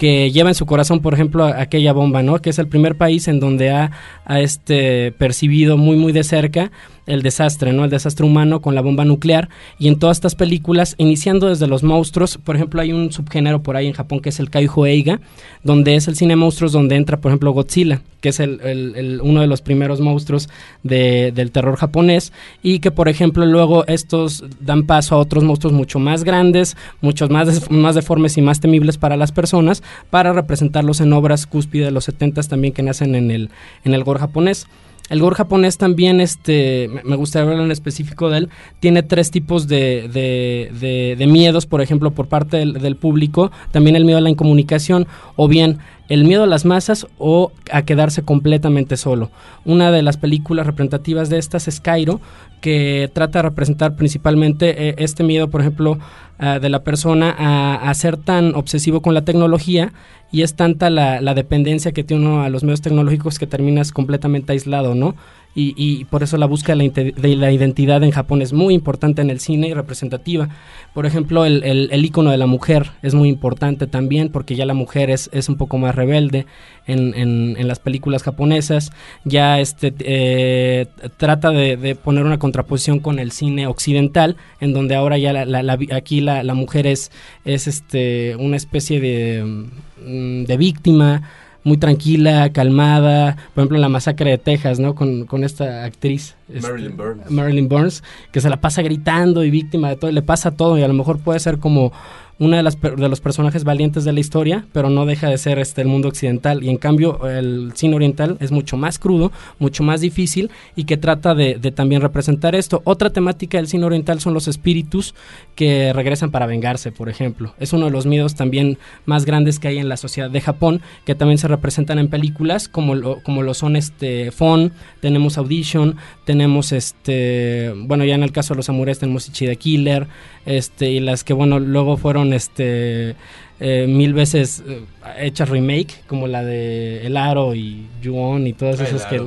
que 0.00 0.30
lleva 0.30 0.48
en 0.48 0.54
su 0.54 0.64
corazón, 0.64 1.00
por 1.00 1.12
ejemplo, 1.12 1.44
aquella 1.44 1.92
bomba, 1.92 2.22
¿no? 2.22 2.38
Que 2.40 2.48
es 2.48 2.58
el 2.58 2.68
primer 2.68 2.96
país 2.96 3.28
en 3.28 3.38
donde 3.38 3.68
ha, 3.68 3.90
ha 4.24 4.40
este, 4.40 5.12
percibido 5.12 5.76
muy, 5.76 5.94
muy 5.98 6.12
de 6.12 6.24
cerca 6.24 6.72
el 7.10 7.22
desastre, 7.22 7.72
¿no? 7.72 7.84
El 7.84 7.90
desastre 7.90 8.24
humano 8.24 8.60
con 8.60 8.74
la 8.74 8.80
bomba 8.80 9.04
nuclear. 9.04 9.48
Y 9.78 9.88
en 9.88 9.98
todas 9.98 10.16
estas 10.16 10.34
películas, 10.34 10.94
iniciando 10.98 11.48
desde 11.48 11.66
los 11.66 11.82
monstruos, 11.82 12.38
por 12.38 12.56
ejemplo, 12.56 12.80
hay 12.80 12.92
un 12.92 13.12
subgénero 13.12 13.62
por 13.62 13.76
ahí 13.76 13.86
en 13.86 13.92
Japón 13.92 14.20
que 14.20 14.30
es 14.30 14.40
el 14.40 14.50
Kaijo 14.50 14.86
Eiga, 14.86 15.20
donde 15.62 15.94
es 15.94 16.08
el 16.08 16.16
cine 16.16 16.36
monstruos 16.36 16.72
donde 16.72 16.96
entra, 16.96 17.18
por 17.18 17.30
ejemplo, 17.30 17.52
Godzilla, 17.52 18.00
que 18.20 18.30
es 18.30 18.40
el, 18.40 19.20
uno 19.22 19.40
de 19.40 19.46
los 19.46 19.60
primeros 19.62 20.00
monstruos 20.00 20.48
del 20.82 21.50
terror 21.50 21.76
japonés. 21.76 22.32
Y 22.62 22.78
que, 22.80 22.90
por 22.90 23.08
ejemplo, 23.08 23.44
luego 23.46 23.86
estos 23.86 24.44
dan 24.60 24.86
paso 24.86 25.14
a 25.14 25.18
otros 25.18 25.44
monstruos 25.44 25.74
mucho 25.74 25.98
más 25.98 26.24
grandes, 26.24 26.76
muchos 27.00 27.30
más, 27.30 27.70
más 27.70 27.94
deformes 27.94 28.38
y 28.38 28.42
más 28.42 28.60
temibles 28.60 28.98
para 28.98 29.16
las 29.16 29.32
personas, 29.32 29.82
para 30.10 30.32
representarlos 30.32 31.00
en 31.00 31.12
obras 31.12 31.46
cúspide 31.46 31.84
de 31.84 31.90
los 31.90 32.04
70 32.04 32.40
también 32.48 32.72
que 32.72 32.82
nacen 32.82 33.14
en 33.14 33.30
el, 33.30 33.50
en 33.84 33.94
el 33.94 34.04
gore 34.04 34.20
japonés. 34.20 34.66
El 35.10 35.20
gore 35.20 35.34
japonés 35.34 35.76
también, 35.76 36.20
este, 36.20 36.88
me 37.04 37.16
gustaría 37.16 37.50
hablar 37.50 37.64
en 37.64 37.72
específico 37.72 38.30
de 38.30 38.38
él, 38.38 38.48
tiene 38.78 39.02
tres 39.02 39.32
tipos 39.32 39.66
de, 39.66 40.08
de, 40.08 41.16
de, 41.18 41.26
miedos, 41.26 41.66
por 41.66 41.82
ejemplo, 41.82 42.12
por 42.12 42.28
parte 42.28 42.58
del, 42.58 42.74
del, 42.74 42.94
público. 42.94 43.50
También 43.72 43.96
el 43.96 44.04
miedo 44.04 44.18
a 44.18 44.20
la 44.20 44.30
incomunicación 44.30 45.08
o 45.34 45.48
bien 45.48 45.78
el 46.08 46.24
miedo 46.24 46.44
a 46.44 46.46
las 46.46 46.64
masas 46.64 47.08
o 47.18 47.50
a 47.72 47.82
quedarse 47.82 48.22
completamente 48.22 48.96
solo. 48.96 49.30
Una 49.64 49.90
de 49.90 50.02
las 50.02 50.16
películas 50.16 50.66
representativas 50.66 51.28
de 51.28 51.38
estas 51.38 51.66
es 51.66 51.80
Cairo, 51.80 52.20
que 52.60 53.10
trata 53.12 53.40
de 53.40 53.42
representar 53.42 53.96
principalmente 53.96 54.90
eh, 54.90 54.94
este 54.98 55.24
miedo, 55.24 55.50
por 55.50 55.60
ejemplo, 55.60 55.98
de 56.40 56.70
la 56.70 56.82
persona 56.82 57.36
a, 57.82 57.92
ser 57.94 58.16
tan 58.16 58.54
obsesivo 58.54 59.02
con 59.02 59.12
la 59.12 59.26
tecnología 59.26 59.92
y 60.32 60.42
es 60.42 60.54
tanta 60.54 60.90
la, 60.90 61.20
la, 61.20 61.34
dependencia 61.34 61.92
que 61.92 62.04
tiene 62.04 62.26
uno 62.26 62.42
a 62.42 62.48
los 62.48 62.62
medios 62.62 62.80
tecnológicos 62.80 63.38
que 63.38 63.46
terminas 63.46 63.92
completamente 63.92 64.52
aislado, 64.52 64.94
¿no? 64.94 65.14
y, 65.52 65.74
y, 65.76 66.04
por 66.04 66.22
eso 66.22 66.36
la 66.36 66.46
búsqueda 66.46 66.76
de 66.76 67.36
la, 67.36 67.50
identidad 67.50 68.04
en 68.04 68.12
Japón 68.12 68.40
es 68.40 68.52
muy 68.52 68.72
importante 68.72 69.20
en 69.20 69.30
el 69.30 69.40
cine 69.40 69.66
y 69.68 69.74
representativa. 69.74 70.48
Por 70.94 71.06
ejemplo, 71.06 71.44
el, 71.44 71.64
el, 71.64 72.04
icono 72.04 72.30
de 72.30 72.36
la 72.36 72.46
mujer 72.46 72.92
es 73.02 73.14
muy 73.14 73.28
importante 73.28 73.88
también 73.88 74.28
porque 74.28 74.54
ya 74.54 74.64
la 74.64 74.74
mujer 74.74 75.10
es, 75.10 75.28
es 75.32 75.48
un 75.48 75.56
poco 75.56 75.76
más 75.76 75.96
rebelde 75.96 76.46
en, 76.86 77.14
en, 77.14 77.68
las 77.68 77.80
películas 77.80 78.22
japonesas, 78.22 78.92
ya 79.24 79.60
este, 79.60 79.92
eh, 80.00 80.86
trata 81.16 81.50
de, 81.50 81.96
poner 81.96 82.24
una 82.24 82.38
contraposición 82.38 83.00
con 83.00 83.18
el 83.18 83.32
cine 83.32 83.66
occidental, 83.66 84.36
en 84.60 84.72
donde 84.72 84.94
ahora 84.94 85.18
ya 85.18 85.32
la, 85.32 85.78
aquí 85.92 86.20
la, 86.20 86.54
mujer 86.54 86.86
es, 86.86 87.10
es 87.44 87.66
este, 87.66 88.36
una 88.36 88.56
especie 88.56 89.00
de, 89.00 89.68
mm, 90.04 90.44
de 90.44 90.56
víctima, 90.56 91.22
muy 91.64 91.76
tranquila, 91.76 92.52
calmada, 92.52 93.36
por 93.54 93.62
ejemplo 93.62 93.78
la 93.78 93.88
masacre 93.88 94.30
de 94.30 94.38
Texas, 94.38 94.78
¿no? 94.80 94.94
Con, 94.94 95.26
con 95.26 95.44
esta 95.44 95.84
actriz, 95.84 96.34
este, 96.52 96.68
Marilyn 96.68 96.96
Burns. 96.96 97.30
Marilyn 97.30 97.68
Burns, 97.68 98.04
que 98.32 98.40
se 98.40 98.50
la 98.50 98.60
pasa 98.60 98.82
gritando 98.82 99.44
y 99.44 99.50
víctima 99.50 99.88
de 99.90 99.96
todo, 99.96 100.10
le 100.10 100.22
pasa 100.22 100.50
todo 100.50 100.78
y 100.78 100.82
a 100.82 100.88
lo 100.88 100.94
mejor 100.94 101.18
puede 101.18 101.40
ser 101.40 101.58
como 101.58 101.92
una 102.40 102.56
de 102.56 102.62
las 102.62 102.80
de 102.80 103.08
los 103.08 103.20
personajes 103.20 103.64
valientes 103.64 104.04
de 104.04 104.14
la 104.14 104.20
historia, 104.20 104.64
pero 104.72 104.88
no 104.88 105.04
deja 105.04 105.28
de 105.28 105.36
ser 105.36 105.58
este 105.58 105.82
el 105.82 105.88
mundo 105.88 106.08
occidental 106.08 106.64
y 106.64 106.70
en 106.70 106.78
cambio 106.78 107.28
el 107.28 107.72
cine 107.74 107.94
oriental 107.94 108.38
es 108.40 108.50
mucho 108.50 108.78
más 108.78 108.98
crudo, 108.98 109.30
mucho 109.58 109.82
más 109.84 110.00
difícil 110.00 110.50
y 110.74 110.84
que 110.84 110.96
trata 110.96 111.34
de, 111.34 111.56
de 111.56 111.70
también 111.70 112.00
representar 112.00 112.54
esto. 112.54 112.80
Otra 112.84 113.10
temática 113.10 113.58
del 113.58 113.68
cine 113.68 113.84
oriental 113.84 114.20
son 114.20 114.32
los 114.32 114.48
espíritus 114.48 115.14
que 115.54 115.92
regresan 115.92 116.30
para 116.30 116.46
vengarse, 116.46 116.92
por 116.92 117.10
ejemplo. 117.10 117.54
Es 117.60 117.74
uno 117.74 117.84
de 117.84 117.92
los 117.92 118.06
miedos 118.06 118.34
también 118.34 118.78
más 119.04 119.26
grandes 119.26 119.58
que 119.58 119.68
hay 119.68 119.78
en 119.78 119.90
la 119.90 119.98
sociedad 119.98 120.30
de 120.30 120.40
Japón, 120.40 120.80
que 121.04 121.14
también 121.14 121.36
se 121.36 121.46
representan 121.46 121.98
en 121.98 122.08
películas 122.08 122.70
como 122.70 122.94
lo, 122.94 123.22
como 123.22 123.42
lo 123.42 123.52
son 123.52 123.76
este 123.76 124.30
Fon, 124.30 124.72
tenemos 125.00 125.36
Audition, 125.36 125.96
tenemos 126.24 126.39
este, 126.72 127.72
bueno, 127.76 128.04
ya 128.04 128.14
en 128.14 128.22
el 128.22 128.32
caso 128.32 128.54
de 128.54 128.58
los 128.58 128.66
samuráis 128.66 128.98
tenemos 128.98 129.28
Ichida 129.28 129.54
Killer, 129.54 130.06
este 130.46 130.90
y 130.90 131.00
las 131.00 131.24
que 131.24 131.32
bueno, 131.32 131.58
luego 131.58 131.96
fueron 131.96 132.32
este 132.32 133.14
eh, 133.62 133.86
mil 133.86 134.14
veces 134.14 134.64
eh, 134.66 134.80
hechas 135.18 135.50
remake, 135.50 136.02
como 136.06 136.26
la 136.26 136.42
de 136.42 137.06
El 137.06 137.18
Aro 137.18 137.54
y 137.54 137.86
Yuon 138.00 138.46
y 138.46 138.54
todas 138.54 138.80
esas 138.80 139.04
que 139.04 139.20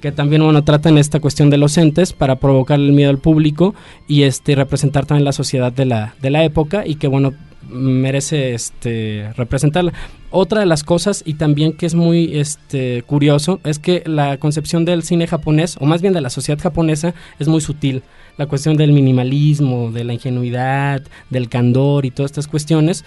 que 0.00 0.10
también 0.10 0.42
bueno 0.42 0.64
tratan 0.64 0.98
esta 0.98 1.20
cuestión 1.20 1.48
de 1.48 1.56
los 1.56 1.78
entes 1.78 2.12
para 2.12 2.36
provocar 2.36 2.80
el 2.80 2.92
miedo 2.92 3.10
al 3.10 3.18
público 3.18 3.74
y 4.08 4.22
este 4.22 4.56
representar 4.56 5.06
también 5.06 5.24
la 5.24 5.32
sociedad 5.32 5.72
de 5.72 5.84
la 5.84 6.16
de 6.20 6.30
la 6.30 6.42
época 6.42 6.84
y 6.84 6.96
que 6.96 7.06
bueno 7.06 7.34
merece 7.68 8.54
este 8.54 9.32
representarla 9.36 9.92
otra 10.36 10.60
de 10.60 10.66
las 10.66 10.84
cosas 10.84 11.22
y 11.26 11.34
también 11.34 11.72
que 11.72 11.86
es 11.86 11.94
muy 11.94 12.38
este 12.38 13.02
curioso 13.02 13.60
es 13.64 13.78
que 13.78 14.02
la 14.06 14.36
concepción 14.36 14.84
del 14.84 15.02
cine 15.02 15.26
japonés 15.26 15.76
o 15.80 15.86
más 15.86 16.02
bien 16.02 16.12
de 16.12 16.20
la 16.20 16.30
sociedad 16.30 16.60
japonesa 16.60 17.14
es 17.38 17.48
muy 17.48 17.60
sutil 17.60 18.02
la 18.36 18.46
cuestión 18.46 18.76
del 18.76 18.92
minimalismo 18.92 19.90
de 19.90 20.04
la 20.04 20.12
ingenuidad 20.12 21.02
del 21.30 21.48
candor 21.48 22.04
y 22.04 22.10
todas 22.10 22.30
estas 22.30 22.48
cuestiones 22.48 23.04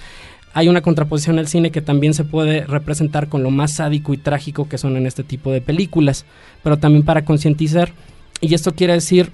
hay 0.54 0.68
una 0.68 0.82
contraposición 0.82 1.38
al 1.40 1.48
cine 1.48 1.72
que 1.72 1.82
también 1.82 2.14
se 2.14 2.24
puede 2.24 2.66
representar 2.66 3.30
con 3.30 3.44
lo 3.44 3.52
más 3.52 3.74
sádico 3.74 4.14
y 4.14 4.18
trágico 4.18 4.68
que 4.68 4.78
son 4.78 4.98
en 4.98 5.06
este 5.06 5.24
tipo 5.24 5.52
de 5.52 5.62
películas, 5.62 6.26
pero 6.64 6.78
también 6.78 7.06
para 7.06 7.24
concientizar. 7.24 7.94
Y 8.42 8.56
esto 8.56 8.74
quiere 8.74 8.94
decir 8.94 9.32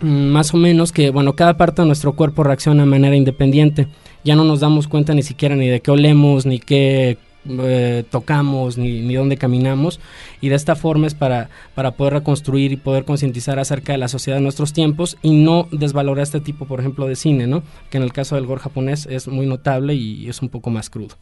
más 0.00 0.54
o 0.54 0.56
menos 0.56 0.92
que, 0.92 1.10
bueno, 1.10 1.34
cada 1.34 1.56
parte 1.56 1.82
de 1.82 1.86
nuestro 1.86 2.12
cuerpo 2.12 2.44
reacciona 2.44 2.84
de 2.84 2.88
manera 2.88 3.16
independiente. 3.16 3.88
Ya 4.24 4.36
no 4.36 4.44
nos 4.44 4.60
damos 4.60 4.88
cuenta 4.88 5.14
ni 5.14 5.22
siquiera 5.22 5.56
ni 5.56 5.68
de 5.68 5.80
qué 5.80 5.90
olemos, 5.90 6.46
ni 6.46 6.58
qué 6.58 7.18
eh, 7.48 8.04
tocamos, 8.10 8.76
ni, 8.78 9.00
ni 9.00 9.14
dónde 9.14 9.36
caminamos. 9.36 10.00
Y 10.40 10.48
de 10.48 10.56
esta 10.56 10.76
forma 10.76 11.06
es 11.06 11.14
para, 11.14 11.48
para 11.74 11.92
poder 11.92 12.14
reconstruir 12.14 12.72
y 12.72 12.76
poder 12.76 13.04
concientizar 13.04 13.58
acerca 13.58 13.92
de 13.92 13.98
la 13.98 14.08
sociedad 14.08 14.38
de 14.38 14.42
nuestros 14.42 14.72
tiempos 14.72 15.16
y 15.22 15.32
no 15.32 15.68
desvalorar 15.70 16.22
este 16.22 16.40
tipo, 16.40 16.66
por 16.66 16.80
ejemplo, 16.80 17.06
de 17.06 17.16
cine, 17.16 17.46
¿no? 17.46 17.62
Que 17.90 17.96
en 17.96 18.02
el 18.02 18.12
caso 18.12 18.34
del 18.34 18.46
gore 18.46 18.60
japonés 18.60 19.06
es 19.10 19.28
muy 19.28 19.46
notable 19.46 19.94
y 19.94 20.28
es 20.28 20.42
un 20.42 20.48
poco 20.48 20.70
más 20.70 20.90
crudo. 20.90 21.16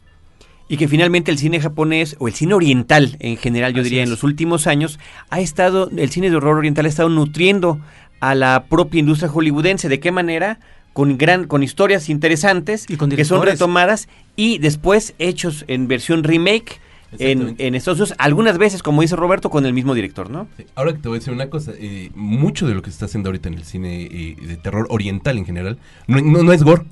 Y 0.69 0.75
que 0.75 0.89
finalmente 0.89 1.31
el 1.31 1.37
cine 1.37 1.61
japonés 1.61 2.17
o 2.19 2.27
el 2.27 2.33
cine 2.33 2.53
oriental 2.53 3.15
en 3.19 3.37
general, 3.37 3.73
yo 3.73 3.81
Así 3.81 3.89
diría 3.89 4.03
es. 4.03 4.07
en 4.07 4.11
los 4.11 4.23
últimos 4.23 4.67
años, 4.67 4.99
ha 5.29 5.39
estado, 5.39 5.89
el 5.95 6.09
cine 6.09 6.29
de 6.29 6.35
horror 6.35 6.57
oriental 6.57 6.85
ha 6.85 6.89
estado 6.89 7.07
nutriendo 7.07 7.79
a 8.19 8.35
la 8.35 8.65
propia 8.69 8.99
industria 8.99 9.29
hollywoodense. 9.29 9.89
¿De 9.89 9.99
qué 9.99 10.11
manera? 10.11 10.59
Con, 10.93 11.17
gran, 11.17 11.45
con 11.45 11.61
historias 11.61 12.09
interesantes 12.09 12.85
Y 12.89 12.97
con 12.97 13.11
que 13.11 13.23
son 13.23 13.43
retomadas 13.43 14.07
y 14.35 14.57
después 14.57 15.13
hechos 15.19 15.63
en 15.67 15.87
versión 15.87 16.23
remake 16.23 16.79
en, 17.19 17.55
en 17.59 17.75
Estados 17.75 17.99
Unidos, 17.99 18.15
algunas 18.17 18.57
veces, 18.57 18.81
como 18.83 19.01
dice 19.01 19.15
Roberto, 19.15 19.49
con 19.51 19.65
el 19.65 19.73
mismo 19.73 19.93
director, 19.93 20.29
¿no? 20.29 20.47
Ahora 20.75 20.93
que 20.93 20.99
te 20.99 21.07
voy 21.07 21.17
a 21.17 21.19
decir 21.19 21.33
una 21.33 21.49
cosa, 21.49 21.71
eh, 21.77 22.09
mucho 22.15 22.67
de 22.67 22.73
lo 22.73 22.81
que 22.81 22.89
se 22.89 22.95
está 22.95 23.05
haciendo 23.05 23.29
ahorita 23.29 23.47
en 23.47 23.53
el 23.55 23.63
cine 23.63 24.03
eh, 24.11 24.35
de 24.41 24.57
terror 24.57 24.87
oriental 24.89 25.37
en 25.37 25.45
general, 25.45 25.77
no, 26.07 26.19
no, 26.19 26.43
no 26.43 26.51
es 26.51 26.63
gore, 26.63 26.83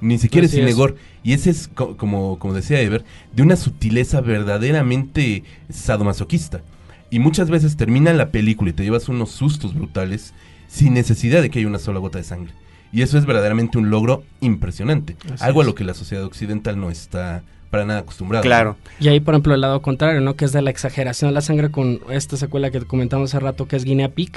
ni 0.00 0.18
siquiera 0.18 0.44
es 0.44 0.50
cine 0.52 0.70
es. 0.70 0.76
gore. 0.76 0.96
Y 1.22 1.32
ese 1.32 1.50
es, 1.50 1.68
co- 1.68 1.96
como, 1.96 2.38
como 2.38 2.52
decía 2.54 2.80
Ever, 2.80 3.04
de 3.32 3.42
una 3.42 3.56
sutileza 3.56 4.20
verdaderamente 4.20 5.44
sadomasoquista. 5.70 6.62
Y 7.10 7.18
muchas 7.18 7.48
veces 7.48 7.76
termina 7.76 8.12
la 8.12 8.30
película 8.30 8.70
y 8.70 8.72
te 8.72 8.82
llevas 8.84 9.08
unos 9.08 9.30
sustos 9.30 9.74
brutales 9.74 10.34
sin 10.72 10.94
necesidad 10.94 11.42
de 11.42 11.50
que 11.50 11.58
haya 11.58 11.68
una 11.68 11.78
sola 11.78 11.98
gota 12.00 12.16
de 12.18 12.24
sangre. 12.24 12.54
Y 12.92 13.02
eso 13.02 13.18
es 13.18 13.26
verdaderamente 13.26 13.76
un 13.78 13.90
logro 13.90 14.22
impresionante. 14.40 15.16
Así 15.32 15.44
algo 15.44 15.60
a 15.60 15.64
lo 15.64 15.74
que 15.74 15.84
la 15.84 15.92
sociedad 15.94 16.24
occidental 16.24 16.80
no 16.80 16.90
está 16.90 17.42
para 17.70 17.84
nada 17.84 18.00
acostumbrada. 18.00 18.42
Claro. 18.42 18.76
Y 19.00 19.08
ahí, 19.08 19.20
por 19.20 19.34
ejemplo, 19.34 19.54
el 19.54 19.60
lado 19.60 19.80
contrario, 19.82 20.20
¿no? 20.20 20.34
Que 20.34 20.44
es 20.46 20.52
de 20.52 20.60
la 20.62 20.70
exageración 20.70 21.30
de 21.30 21.34
la 21.34 21.40
sangre 21.40 21.70
con 21.70 22.00
esta 22.10 22.36
secuela 22.36 22.70
que 22.70 22.80
comentamos 22.82 23.30
hace 23.34 23.40
rato, 23.42 23.66
que 23.66 23.76
es 23.76 23.84
Guinea 23.84 24.08
Pig. 24.10 24.32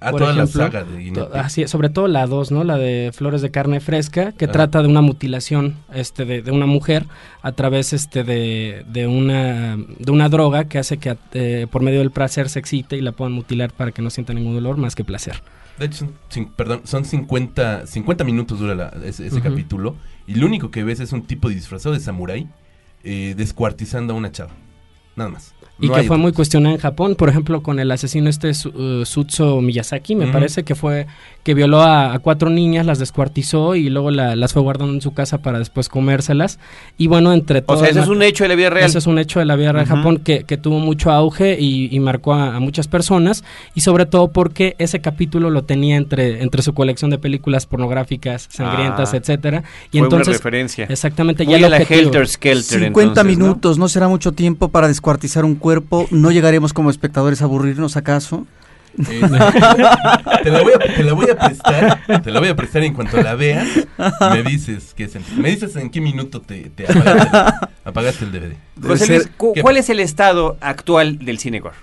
A 0.00 0.10
por 0.10 0.18
toda 0.20 0.32
ejemplo, 0.32 0.62
la 0.62 0.66
saga 0.70 0.84
de 0.84 0.98
Guinea 0.98 1.26
Pig. 1.26 1.36
así 1.36 1.68
sobre 1.68 1.90
todo 1.90 2.08
la 2.08 2.26
2, 2.26 2.50
¿no? 2.50 2.64
La 2.64 2.76
de 2.76 3.10
Flores 3.14 3.40
de 3.40 3.52
Carne 3.52 3.78
Fresca, 3.78 4.32
que 4.32 4.46
Ah. 4.46 4.50
trata 4.52 4.82
de 4.82 4.88
una 4.88 5.00
mutilación 5.00 5.76
este, 5.94 6.24
de, 6.24 6.42
de 6.42 6.50
una 6.50 6.66
mujer 6.66 7.06
a 7.42 7.52
través 7.52 7.92
este, 7.92 8.24
de, 8.24 8.84
de, 8.88 9.06
una, 9.06 9.76
de 9.76 10.10
una 10.10 10.28
droga 10.28 10.64
que 10.64 10.78
hace 10.78 10.96
que 10.96 11.16
eh, 11.34 11.66
por 11.70 11.82
medio 11.82 12.00
del 12.00 12.10
placer 12.10 12.48
se 12.48 12.58
excite 12.58 12.96
y 12.96 13.00
la 13.00 13.12
puedan 13.12 13.32
mutilar 13.32 13.72
para 13.72 13.92
que 13.92 14.02
no 14.02 14.10
sienta 14.10 14.32
ningún 14.34 14.54
dolor 14.54 14.76
más 14.76 14.96
que 14.96 15.04
placer. 15.04 15.40
De 15.82 15.86
hecho, 15.88 16.08
perdón, 16.56 16.82
son 16.84 17.04
50, 17.04 17.86
50 17.88 18.22
minutos 18.24 18.60
dura 18.60 18.74
la- 18.76 18.88
ese, 19.04 19.28
capítulo 19.42 19.96
y 20.28 20.34
lo 20.36 20.46
único 20.46 20.70
que 20.70 20.84
ves 20.84 21.00
es 21.00 21.12
un 21.12 21.22
tipo 21.22 21.48
disfrazado 21.48 21.92
de 21.94 22.00
samurái 22.00 22.48
eh, 23.02 23.34
descuartizando 23.36 24.14
a 24.14 24.16
una 24.16 24.30
chava. 24.30 24.52
Nada 25.16 25.30
más. 25.30 25.54
Y 25.80 25.88
No 25.88 25.94
que 25.94 26.00
fue 26.02 26.14
otra 26.14 26.22
muy 26.22 26.32
cuestionada 26.32 26.74
en 26.76 26.80
Japón, 26.80 27.16
por 27.16 27.28
ejemplo, 27.28 27.62
con 27.62 27.80
el 27.80 27.90
asesino 27.90 28.30
este 28.30 28.50
uh, 28.50 29.04
Sutsu 29.04 29.60
Miyazaki, 29.60 30.14
me 30.14 30.28
parece 30.28 30.62
que 30.62 30.74
fue 30.76 31.06
que 31.42 31.54
violó 31.54 31.80
a, 31.82 32.14
a 32.14 32.18
cuatro 32.20 32.50
niñas, 32.50 32.86
las 32.86 33.00
descuartizó 33.00 33.74
y 33.74 33.88
luego 33.90 34.12
la- 34.12 34.36
las 34.36 34.52
fue 34.52 34.62
guardando 34.62 34.94
en 34.94 35.00
su 35.00 35.12
casa 35.12 35.38
para 35.38 35.58
después 35.58 35.88
comérselas. 35.88 36.60
Y 36.98 37.08
bueno, 37.08 37.32
entre 37.32 37.60
O 37.60 37.62
todo 37.64 37.80
sea, 37.80 37.88
ese 37.88 37.98
es 38.00 38.06
un 38.06 38.22
hecho 38.22 38.44
de 38.44 38.48
la 38.48 38.54
vida 38.54 38.70
real. 38.70 38.86
Ese 38.86 38.98
es 38.98 39.08
un 39.08 39.18
hecho 39.18 39.40
de 39.40 39.44
la 39.46 39.56
vida 39.56 39.72
real 39.72 39.84
de 39.86 39.90
Ujú. 39.92 39.98
Japón 39.98 40.16
que, 40.18 40.44
que 40.44 40.56
tuvo 40.56 40.78
mucho 40.78 41.10
auge 41.10 41.56
y, 41.58 41.88
y 41.90 41.98
marcó 41.98 42.34
a, 42.34 42.54
a 42.54 42.60
muchas 42.60 42.86
personas 42.86 43.42
y 43.74 43.80
sobre 43.80 44.06
todo 44.06 44.28
porque 44.30 44.76
ese 44.78 45.00
capítulo 45.00 45.50
lo 45.50 45.64
tenía 45.64 45.96
entre, 45.96 46.42
entre 46.44 46.62
su 46.62 46.74
colección 46.74 47.10
de 47.10 47.18
películas 47.18 47.66
pornográficas, 47.66 48.46
sangrientas, 48.52 49.14
Ah. 49.14 49.16
etcétera. 49.16 49.64
Y 49.90 49.98
Fue 49.98 50.06
entonces, 50.06 50.28
una 50.28 50.36
referencia. 50.36 50.86
exactamente, 50.88 51.44
Muy 51.44 51.58
ya 51.58 51.68
la 51.68 51.78
objetivo- 51.78 51.98
Helter 52.02 52.28
Skelter. 52.28 52.78
50 52.84 53.00
entonces, 53.20 53.38
¿no? 53.38 53.44
minutos, 53.46 53.78
¿no? 53.78 53.88
será 53.88 54.06
mucho 54.06 54.30
tiempo 54.30 54.68
para 54.68 54.86
descuartizar 55.02 55.44
un 55.44 55.56
cuerpo. 55.56 56.06
¿No 56.12 56.30
llegaremos 56.30 56.72
como 56.72 56.88
espectadores 56.88 57.42
a 57.42 57.46
aburrirnos 57.46 57.96
acaso? 57.96 58.46
Eh, 59.08 59.20
te, 60.44 60.50
la 60.50 60.62
voy 60.62 60.72
a, 60.74 60.78
te 60.94 61.02
la 61.02 61.12
voy 61.14 61.26
a 61.30 61.36
prestar, 61.36 62.22
te 62.22 62.30
la 62.30 62.38
voy 62.40 62.50
a 62.50 62.54
prestar 62.54 62.84
en 62.84 62.92
cuanto 62.94 63.20
la 63.22 63.34
veas, 63.34 63.66
me 64.32 64.42
dices 64.44 64.92
qué 64.94 65.08
sentiste. 65.08 65.40
Me 65.40 65.48
dices 65.48 65.74
en 65.76 65.88
qué 65.90 66.00
minuto 66.02 66.40
te, 66.42 66.68
te 66.70 66.84
apagaste, 66.84 67.36
el, 67.38 67.68
apagaste 67.86 68.24
el 68.26 68.32
DVD. 68.32 68.52
José. 68.86 69.28
¿cuál 69.62 69.78
es 69.78 69.88
el 69.88 69.98
estado 69.98 70.56
actual 70.60 71.18
del 71.20 71.38
cine 71.38 71.58
gore? 71.60 71.74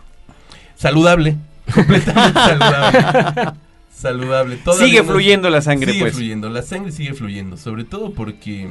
Saludable, 0.75 1.36
completamente 1.73 2.39
saludable. 2.39 3.51
Saludable. 3.91 4.55
Todavía 4.58 4.86
Sigue 4.86 4.99
no- 5.03 5.10
fluyendo 5.12 5.49
la 5.49 5.62
sangre, 5.62 5.91
sigue 5.91 6.03
pues. 6.05 6.13
fluyendo, 6.13 6.49
la 6.49 6.62
sangre 6.62 6.91
sigue 6.93 7.15
fluyendo, 7.15 7.58
sobre 7.58 7.84
todo 7.86 8.13
porque 8.13 8.69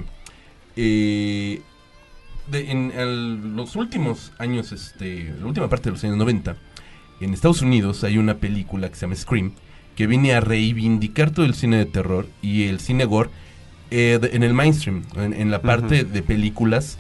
eh, 0.77 1.61
de- 2.51 2.71
en 2.71 2.93
el- 2.97 3.57
los 3.57 3.77
últimos 3.77 4.33
años, 4.39 4.73
este, 4.73 5.33
la 5.41 5.47
última 5.47 5.69
parte 5.69 5.85
de 5.91 5.93
los 5.93 6.05
años 6.05 6.17
90, 6.17 6.57
en 7.21 7.35
Estados 7.35 7.63
Unidos 7.63 8.05
hay 8.05 8.19
una 8.19 8.35
película 8.37 8.89
que 8.89 8.95
se 8.95 9.03
llama 9.03 9.17
Scream, 9.17 9.53
que 9.97 10.07
viene 10.07 10.33
a 10.35 10.41
reivindicar 10.41 11.31
todo 11.31 11.45
el 11.47 11.55
cine 11.55 11.77
de 11.79 11.87
terror 11.87 12.27
y 12.43 12.65
el 12.65 12.79
cine 12.81 13.05
gore 13.05 13.31
eh, 13.91 14.19
de- 14.21 14.37
en 14.37 14.43
el 14.43 14.53
mainstream, 14.55 15.05
en, 15.17 15.33
en 15.33 15.51
la 15.51 15.63
parte 15.63 16.05
de 16.05 16.23
películas 16.23 16.99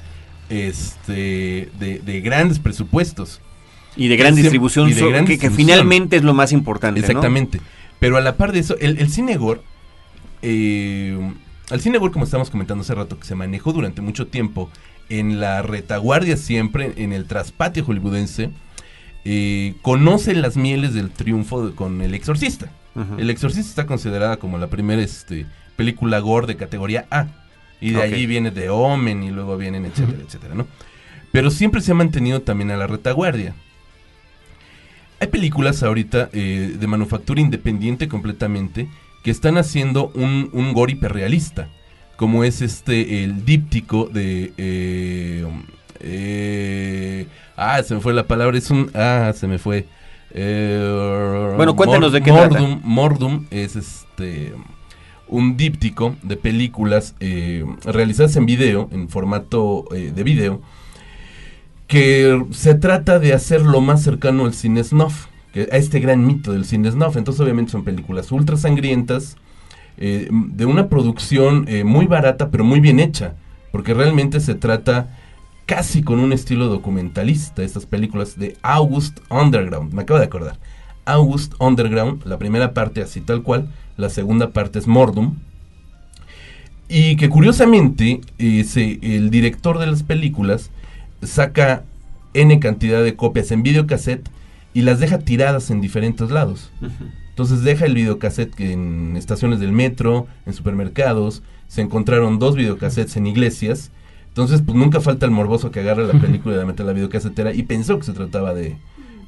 este, 0.48 1.68
de, 1.78 2.00
de 2.04 2.20
grandes 2.22 2.58
presupuestos. 2.58 3.40
Y 3.96 4.08
de 4.08 4.16
gran 4.16 4.34
distribución, 4.34 4.88
y 4.88 4.92
de 4.94 5.00
so- 5.00 5.10
gran 5.10 5.24
que, 5.26 5.36
finalmente 5.50 6.16
es 6.16 6.22
lo 6.22 6.32
más 6.34 6.52
importante. 6.52 7.00
¿no? 7.00 7.06
Exactamente. 7.06 7.60
Pero 7.98 8.16
a 8.16 8.20
la 8.20 8.36
par 8.36 8.52
de 8.52 8.60
eso, 8.60 8.76
el, 8.78 8.98
el 8.98 9.10
cine 9.10 9.36
gore, 9.36 9.60
eh, 10.42 11.18
el 11.70 11.80
cine 11.80 11.98
gore, 11.98 12.12
como 12.12 12.24
estábamos 12.24 12.50
comentando 12.50 12.82
hace 12.82 12.94
rato, 12.94 13.18
que 13.18 13.26
se 13.26 13.34
manejó 13.34 13.72
durante 13.72 14.00
mucho 14.00 14.26
tiempo 14.28 14.70
en 15.08 15.40
la 15.40 15.62
retaguardia 15.62 16.36
siempre, 16.36 16.92
en 16.96 17.12
el 17.12 17.24
traspatio 17.26 17.84
hollywoodense, 17.84 18.50
eh, 19.24 19.74
conoce 19.82 20.34
las 20.34 20.56
mieles 20.56 20.94
del 20.94 21.10
triunfo 21.10 21.66
de- 21.68 21.74
con 21.74 22.00
El 22.02 22.14
Exorcista. 22.14 22.70
El 23.16 23.30
Exorcista 23.30 23.68
está 23.68 23.86
considerada 23.86 24.38
como 24.38 24.58
la 24.58 24.66
primera 24.66 25.00
este, 25.02 25.46
película 25.76 26.18
gore 26.18 26.48
de 26.48 26.56
categoría 26.56 27.06
A. 27.10 27.26
Y 27.80 27.90
de 27.90 27.98
Ok. 27.98 28.02
allí 28.04 28.26
viene 28.26 28.50
The 28.50 28.70
Omen 28.70 29.22
y 29.22 29.30
luego 29.30 29.56
vienen 29.56 29.84
etcétera, 29.84 30.18
etcétera, 30.26 30.54
¿no? 30.56 30.66
Pero 31.30 31.50
siempre 31.52 31.80
se 31.80 31.92
ha 31.92 31.94
mantenido 31.94 32.40
también 32.42 32.72
a 32.72 32.76
la 32.76 32.88
retaguardia. 32.88 33.54
Hay 35.20 35.28
películas 35.28 35.82
ahorita 35.82 36.28
eh, 36.32 36.76
de 36.78 36.86
manufactura 36.86 37.40
independiente 37.40 38.08
completamente 38.08 38.88
que 39.22 39.30
están 39.30 39.58
haciendo 39.58 40.10
un, 40.14 40.50
un 40.52 40.72
gore 40.72 40.92
hiperrealista. 40.92 41.68
Como 42.18 42.42
es 42.42 42.62
este, 42.62 43.22
el 43.22 43.44
díptico 43.44 44.10
de... 44.12 44.52
eh, 44.58 45.46
eh, 46.00 47.26
ah, 47.56 47.80
se 47.84 47.94
me 47.94 48.00
fue 48.00 48.12
la 48.12 48.26
palabra. 48.26 48.58
Es 48.58 48.72
un... 48.72 48.90
Ah, 48.92 49.32
se 49.36 49.46
me 49.46 49.58
fue. 49.58 49.86
Eh, 50.32 51.54
Bueno, 51.56 51.76
cuéntanos 51.76 52.12
de 52.12 52.20
qué 52.20 52.32
Mordum, 52.32 52.80
Mordum 52.82 53.46
es 53.52 53.76
este 53.76 54.52
un 55.28 55.56
díptico 55.56 56.16
de 56.22 56.36
películas 56.36 57.14
eh, 57.20 57.64
realizadas 57.84 58.34
en 58.34 58.46
video, 58.46 58.88
en 58.90 59.08
formato 59.08 59.84
eh, 59.94 60.10
de 60.12 60.22
video, 60.24 60.60
que 61.86 62.44
se 62.50 62.74
trata 62.74 63.20
de 63.20 63.32
hacer 63.32 63.62
lo 63.62 63.80
más 63.80 64.02
cercano 64.02 64.46
al 64.46 64.54
cine 64.54 64.82
snuff, 64.82 65.26
que, 65.52 65.68
a 65.70 65.76
este 65.76 66.00
gran 66.00 66.26
mito 66.26 66.52
del 66.52 66.64
cine 66.64 66.90
snuff. 66.90 67.16
Entonces, 67.16 67.40
obviamente, 67.40 67.70
son 67.70 67.84
películas 67.84 68.32
ultra 68.32 68.56
sangrientas, 68.56 69.36
eh, 69.98 70.28
de 70.30 70.64
una 70.66 70.88
producción 70.88 71.66
eh, 71.68 71.84
muy 71.84 72.06
barata, 72.06 72.50
pero 72.50 72.64
muy 72.64 72.80
bien 72.80 73.00
hecha, 73.00 73.34
porque 73.72 73.94
realmente 73.94 74.40
se 74.40 74.54
trata 74.54 75.16
casi 75.66 76.02
con 76.02 76.18
un 76.20 76.32
estilo 76.32 76.68
documentalista, 76.68 77.62
estas 77.62 77.84
películas 77.84 78.38
de 78.38 78.56
August 78.62 79.18
Underground, 79.30 79.92
me 79.92 80.02
acabo 80.02 80.18
de 80.18 80.26
acordar. 80.26 80.58
August 81.04 81.54
Underground, 81.58 82.24
la 82.24 82.38
primera 82.38 82.72
parte 82.74 83.02
así 83.02 83.20
tal 83.20 83.42
cual, 83.42 83.68
la 83.96 84.08
segunda 84.08 84.50
parte 84.50 84.78
es 84.78 84.86
Mordum. 84.86 85.36
Y 86.88 87.16
que 87.16 87.28
curiosamente 87.28 88.20
se- 88.38 88.98
el 89.02 89.28
director 89.30 89.78
de 89.78 89.86
las 89.86 90.02
películas 90.02 90.70
saca 91.22 91.84
N 92.34 92.58
cantidad 92.60 93.02
de 93.02 93.14
copias 93.16 93.50
en 93.50 93.62
videocassette 93.62 94.28
y 94.72 94.82
las 94.82 95.00
deja 95.00 95.18
tiradas 95.18 95.70
en 95.70 95.80
diferentes 95.80 96.30
lados. 96.30 96.70
Entonces 97.38 97.62
deja 97.62 97.84
el 97.86 97.94
videocassette 97.94 98.58
en 98.58 99.14
estaciones 99.16 99.60
del 99.60 99.70
metro, 99.70 100.26
en 100.44 100.54
supermercados, 100.54 101.44
se 101.68 101.82
encontraron 101.82 102.40
dos 102.40 102.56
videocassettes 102.56 103.16
en 103.16 103.28
iglesias. 103.28 103.92
Entonces, 104.26 104.60
pues 104.60 104.76
nunca 104.76 105.00
falta 105.00 105.24
el 105.24 105.30
morboso 105.30 105.70
que 105.70 105.78
agarra 105.78 106.02
la 106.02 106.14
película 106.20 106.56
y 106.56 106.58
la 106.58 106.66
mete 106.66 106.82
a 106.82 106.86
la 106.86 106.92
videocasetera 106.94 107.54
y 107.54 107.62
pensó 107.62 107.96
que 107.96 108.06
se 108.06 108.12
trataba 108.12 108.54
de, 108.54 108.76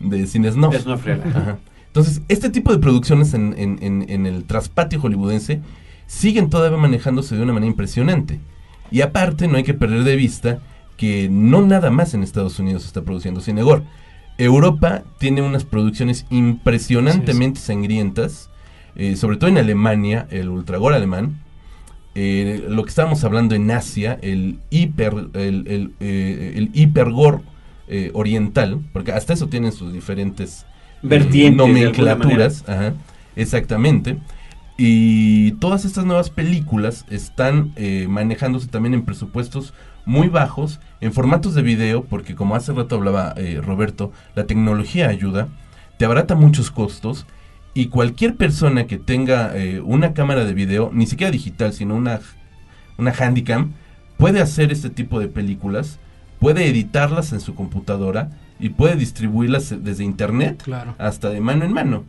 de 0.01 0.27
cine 0.27 0.51
snuff. 0.51 0.75
Es 0.75 0.87
una 0.87 0.97
friega. 0.97 1.23
Ajá. 1.25 1.59
Entonces, 1.87 2.23
este 2.27 2.51
tipo 2.51 2.73
de 2.73 2.79
producciones 2.81 3.33
en, 3.33 3.55
en- 3.57 3.79
en- 3.81 4.05
en 4.11 4.27
el 4.27 4.43
traspatio 4.43 4.99
hollywoodense 5.01 5.61
siguen 6.09 6.51
todavía 6.51 6.79
manejándose 6.79 7.37
de 7.37 7.43
una 7.45 7.53
manera 7.53 7.71
impresionante. 7.71 8.41
Y 8.91 9.03
aparte, 9.03 9.47
no 9.47 9.57
hay 9.57 9.63
que 9.63 9.75
perder 9.75 10.03
de 10.03 10.17
vista 10.17 10.59
que 10.97 11.29
no 11.31 11.63
nada 11.63 11.91
más 11.93 12.13
en 12.15 12.25
Estados 12.25 12.59
Unidos 12.59 12.83
se 12.83 12.89
está 12.89 13.03
produciendo 13.03 13.41
cine 13.41 13.63
gore. 13.63 13.85
Europa 14.41 15.03
tiene 15.19 15.43
unas 15.43 15.65
producciones 15.65 16.25
impresionantemente 16.31 17.61
sangrientas, 17.61 18.49
eh, 18.97 19.17
sobre 19.17 19.37
todo 19.37 19.51
en 19.51 19.59
Alemania, 19.59 20.27
el 20.31 20.49
ultragore 20.49 20.97
alemán. 20.97 21.41
Eh, 22.15 22.65
lo 22.69 22.83
que 22.83 22.89
estábamos 22.89 23.23
hablando 23.23 23.55
en 23.55 23.71
Asia, 23.71 24.19
el 24.23 24.59
hiper, 24.71 25.15
el, 25.35 25.67
el, 25.69 25.93
eh, 26.01 26.55
el 26.57 26.71
eh, 27.93 28.11
oriental, 28.15 28.81
porque 28.93 29.13
hasta 29.13 29.33
eso 29.35 29.49
tienen 29.49 29.73
sus 29.73 29.93
diferentes 29.93 30.65
nomenclaturas, 31.03 32.65
ajá, 32.67 32.95
exactamente. 33.37 34.19
Y 34.77 35.53
todas 35.53 35.85
estas 35.85 36.07
nuevas 36.07 36.31
películas 36.31 37.05
están 37.11 37.75
manejándose 38.09 38.69
también 38.69 38.95
en 38.95 39.05
presupuestos 39.05 39.75
muy 40.11 40.29
bajos, 40.29 40.81
en 41.01 41.13
formatos 41.13 41.55
de 41.55 41.63
video, 41.63 42.03
porque 42.05 42.35
como 42.35 42.57
hace 42.57 42.73
rato 42.73 42.97
hablaba 42.97 43.33
eh, 43.37 43.61
Roberto, 43.65 44.11
la 44.35 44.45
tecnología 44.45 45.09
ayuda, 45.09 45.47
te 45.99 46.05
abarata 46.05 46.35
muchos 46.35 46.73
costos 46.73 47.27
y 47.75 47.87
cualquier 47.87 48.35
persona 48.35 48.89
que 48.89 48.99
tenga 48.99 49.57
eh, 49.57 49.81
una 49.81 50.13
cámara 50.13 50.45
de 50.45 50.53
video, 50.53 50.91
ni 50.93 51.07
siquiera 51.07 51.31
digital, 51.31 51.73
sino 51.73 51.95
una, 51.95 52.19
una 52.99 53.13
handicam, 53.13 53.73
puede 54.17 54.41
hacer 54.41 54.73
este 54.73 54.91
tipo 54.91 55.21
de 55.21 55.29
películas, 55.29 56.01
puede 56.41 56.67
editarlas 56.67 57.33
en 57.33 57.39
su 57.41 57.55
computadora 57.55 58.31
y 58.59 58.71
puede 58.71 58.97
distribuirlas 58.97 59.73
desde 59.85 60.03
internet 60.03 60.61
Claro. 60.65 60.97
hasta 60.99 61.31
de 61.31 61.41
mano 61.41 61.65
en 61.65 61.73
mano. 61.73 62.05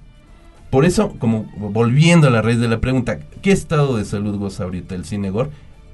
Por 0.71 0.85
eso, 0.85 1.13
como 1.19 1.43
volviendo 1.57 2.27
a 2.27 2.31
la 2.31 2.41
raíz 2.41 2.57
de 2.59 2.67
la 2.67 2.79
pregunta, 2.79 3.19
¿qué 3.43 3.51
estado 3.51 3.97
de 3.97 4.05
salud 4.05 4.37
goza 4.39 4.63
ahorita 4.63 4.95
el 4.95 5.05
cine 5.05 5.29
gore? 5.29 5.51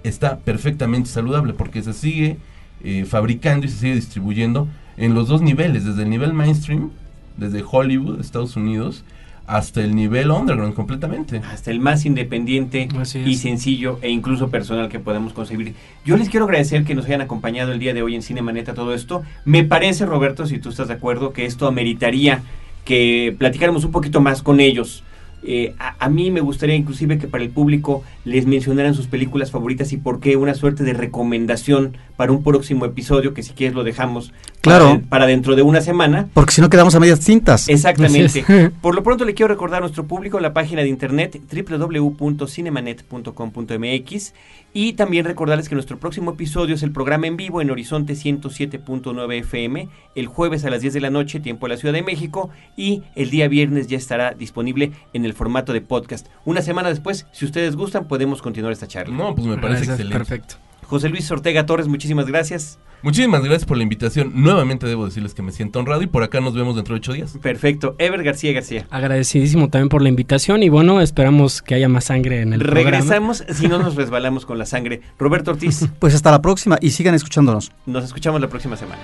Está 0.07 0.37
perfectamente 0.37 1.09
saludable 1.09 1.53
porque 1.53 1.81
se 1.83 1.93
sigue 1.93 2.37
eh, 2.83 3.05
fabricando 3.05 3.65
y 3.65 3.69
se 3.69 3.77
sigue 3.77 3.95
distribuyendo 3.95 4.67
en 4.97 5.13
los 5.13 5.27
dos 5.27 5.41
niveles, 5.41 5.85
desde 5.85 6.03
el 6.03 6.09
nivel 6.09 6.33
mainstream, 6.33 6.91
desde 7.37 7.63
Hollywood, 7.69 8.19
Estados 8.19 8.55
Unidos, 8.55 9.03
hasta 9.47 9.81
el 9.81 9.95
nivel 9.95 10.29
underground 10.29 10.73
completamente. 10.73 11.41
hasta 11.51 11.71
el 11.71 11.79
más 11.79 12.05
independiente 12.05 12.89
y 13.25 13.35
sencillo 13.35 13.97
e 14.01 14.09
incluso 14.09 14.49
personal 14.49 14.89
que 14.89 14.99
podemos 14.99 15.31
concebir. 15.33 15.73
Yo 16.05 16.17
les 16.17 16.29
quiero 16.29 16.45
agradecer 16.45 16.83
que 16.83 16.95
nos 16.95 17.05
hayan 17.05 17.21
acompañado 17.21 17.71
el 17.71 17.79
día 17.79 17.93
de 17.93 18.01
hoy 18.01 18.15
en 18.15 18.21
Cine 18.21 18.41
Maneta 18.41 18.73
todo 18.73 18.93
esto. 18.93 19.23
Me 19.45 19.63
parece, 19.63 20.05
Roberto, 20.05 20.45
si 20.45 20.59
tú 20.59 20.69
estás 20.69 20.89
de 20.89 20.95
acuerdo, 20.95 21.31
que 21.31 21.45
esto 21.45 21.67
ameritaría 21.67 22.43
que 22.83 23.35
platicáramos 23.37 23.85
un 23.85 23.91
poquito 23.91 24.19
más 24.19 24.41
con 24.41 24.59
ellos. 24.59 25.03
Eh, 25.43 25.75
a, 25.79 25.95
a 26.03 26.09
mí 26.09 26.31
me 26.31 26.41
gustaría 26.41 26.75
inclusive 26.75 27.19
que 27.19 27.27
para 27.27 27.43
el 27.43 27.51
público 27.51 28.03
les 28.25 28.45
mencionaran 28.47 28.93
sus 28.95 29.05
películas 29.07 29.51
favoritas 29.51 29.93
y 29.93 29.97
por 29.97 30.19
qué 30.19 30.35
una 30.35 30.55
suerte 30.55 30.83
de 30.83 30.93
recomendación 30.93 31.95
para 32.17 32.31
un 32.31 32.41
próximo 32.43 32.85
episodio 32.85 33.33
que 33.35 33.43
si 33.43 33.53
quieres 33.53 33.75
lo 33.75 33.83
dejamos 33.83 34.33
Claro. 34.61 34.85
para, 34.95 34.99
para 35.01 35.25
dentro 35.27 35.55
de 35.55 35.61
una 35.61 35.81
semana. 35.81 36.27
Porque 36.33 36.51
si 36.53 36.61
no 36.61 36.69
quedamos 36.69 36.95
a 36.95 36.99
medias 36.99 37.19
cintas. 37.19 37.69
Exactamente. 37.69 38.43
Por 38.81 38.95
lo 38.95 39.03
pronto 39.03 39.23
le 39.25 39.35
quiero 39.35 39.49
recordar 39.53 39.77
a 39.77 39.81
nuestro 39.81 40.05
público 40.07 40.39
la 40.39 40.53
página 40.53 40.81
de 40.81 40.89
internet 40.89 41.39
www.cinemanet.com.mx 41.53 44.33
y 44.77 44.93
también 44.93 45.25
recordarles 45.25 45.69
que 45.69 45.73
nuestro 45.73 45.99
próximo 45.99 46.33
episodio 46.33 46.75
es 46.75 46.83
el 46.83 46.91
programa 46.91 47.25
en 47.25 47.35
vivo 47.35 47.61
en 47.61 47.71
Horizonte 47.71 48.13
107.9 48.13 49.39
FM 49.39 49.89
el 50.13 50.27
jueves 50.27 50.65
a 50.65 50.69
las 50.69 50.81
10 50.81 50.93
de 50.93 51.01
la 51.01 51.09
noche, 51.09 51.39
tiempo 51.39 51.65
de 51.65 51.73
la 51.73 51.77
Ciudad 51.77 51.95
de 51.95 52.03
México 52.03 52.51
y 52.75 53.01
el 53.15 53.31
día 53.31 53.47
viernes 53.47 53.87
ya 53.87 53.97
estará 53.97 54.35
disponible 54.35 54.91
en 55.13 55.25
el 55.25 55.33
formato 55.33 55.73
de 55.73 55.81
podcast. 55.81 56.27
Una 56.45 56.61
semana 56.61 56.89
después, 56.89 57.25
si 57.31 57.45
ustedes 57.45 57.75
gustan, 57.75 58.07
podemos 58.07 58.43
continuar 58.43 58.71
esta 58.71 58.85
charla. 58.85 59.17
No, 59.17 59.33
pues 59.33 59.47
me 59.47 59.55
parece 59.55 59.87
Gracias, 59.87 59.99
excelente. 59.99 60.17
Perfecto. 60.19 60.66
José 60.87 61.09
Luis 61.09 61.29
Ortega 61.31 61.65
Torres, 61.65 61.87
muchísimas 61.87 62.25
gracias. 62.27 62.79
Muchísimas 63.03 63.41
gracias 63.43 63.65
por 63.65 63.75
la 63.77 63.83
invitación. 63.83 64.31
Nuevamente 64.35 64.87
debo 64.87 65.05
decirles 65.05 65.33
que 65.33 65.41
me 65.41 65.51
siento 65.51 65.79
honrado 65.79 66.01
y 66.01 66.07
por 66.07 66.23
acá 66.23 66.39
nos 66.39 66.55
vemos 66.55 66.75
dentro 66.75 66.95
de 66.95 66.99
ocho 66.99 67.13
días. 67.13 67.37
Perfecto. 67.41 67.95
Ever 67.99 68.23
García 68.23 68.53
García. 68.53 68.87
Agradecidísimo 68.89 69.69
también 69.69 69.89
por 69.89 70.01
la 70.01 70.09
invitación 70.09 70.63
y 70.63 70.69
bueno, 70.69 71.01
esperamos 71.01 71.61
que 71.61 71.75
haya 71.75 71.89
más 71.89 72.05
sangre 72.05 72.41
en 72.41 72.53
el 72.53 72.59
programa. 72.61 72.89
Regresamos 72.91 73.43
si 73.49 73.67
no 73.67 73.79
nos 73.79 73.95
resbalamos 73.95 74.45
con 74.45 74.57
la 74.57 74.65
sangre. 74.65 75.01
Roberto 75.19 75.51
Ortiz, 75.51 75.87
Pues 75.99 76.15
hasta 76.15 76.31
la 76.31 76.41
próxima 76.41 76.77
y 76.81 76.91
sigan 76.91 77.13
escuchándonos. 77.15 77.71
nos 77.85 78.05
escuchamos 78.05 78.39
la 78.39 78.47
próxima 78.47 78.77
semana. 78.77 79.01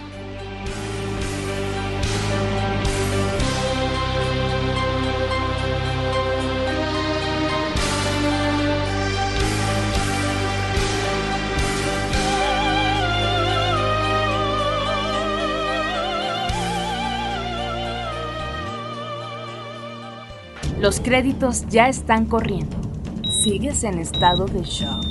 Los 20.84 21.00
créditos 21.00 21.66
ya 21.70 21.88
están 21.88 22.26
corriendo. 22.26 22.76
Sigues 23.32 23.86
en 23.86 24.00
estado 24.00 24.48
de 24.48 24.64
shock. 24.64 25.02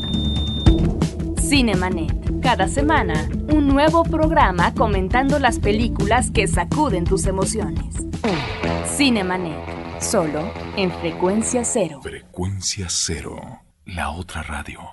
Cinemanet. 1.41 2.43
Cada 2.43 2.69
semana, 2.69 3.27
un 3.51 3.69
nuevo 3.69 4.05
programa 4.05 4.75
comentando 4.75 5.39
las 5.39 5.59
películas 5.59 6.31
que 6.31 6.47
sacuden 6.47 7.05
tus 7.05 7.27
emociones. 7.27 7.87
Cinemanet. 8.85 9.57
Solo 9.99 10.53
en 10.77 10.93
frecuencia 10.93 11.65
cero. 11.65 12.01
Frecuencia 12.03 12.89
cero. 12.91 13.41
La 13.87 14.11
otra 14.11 14.43
radio. 14.43 14.93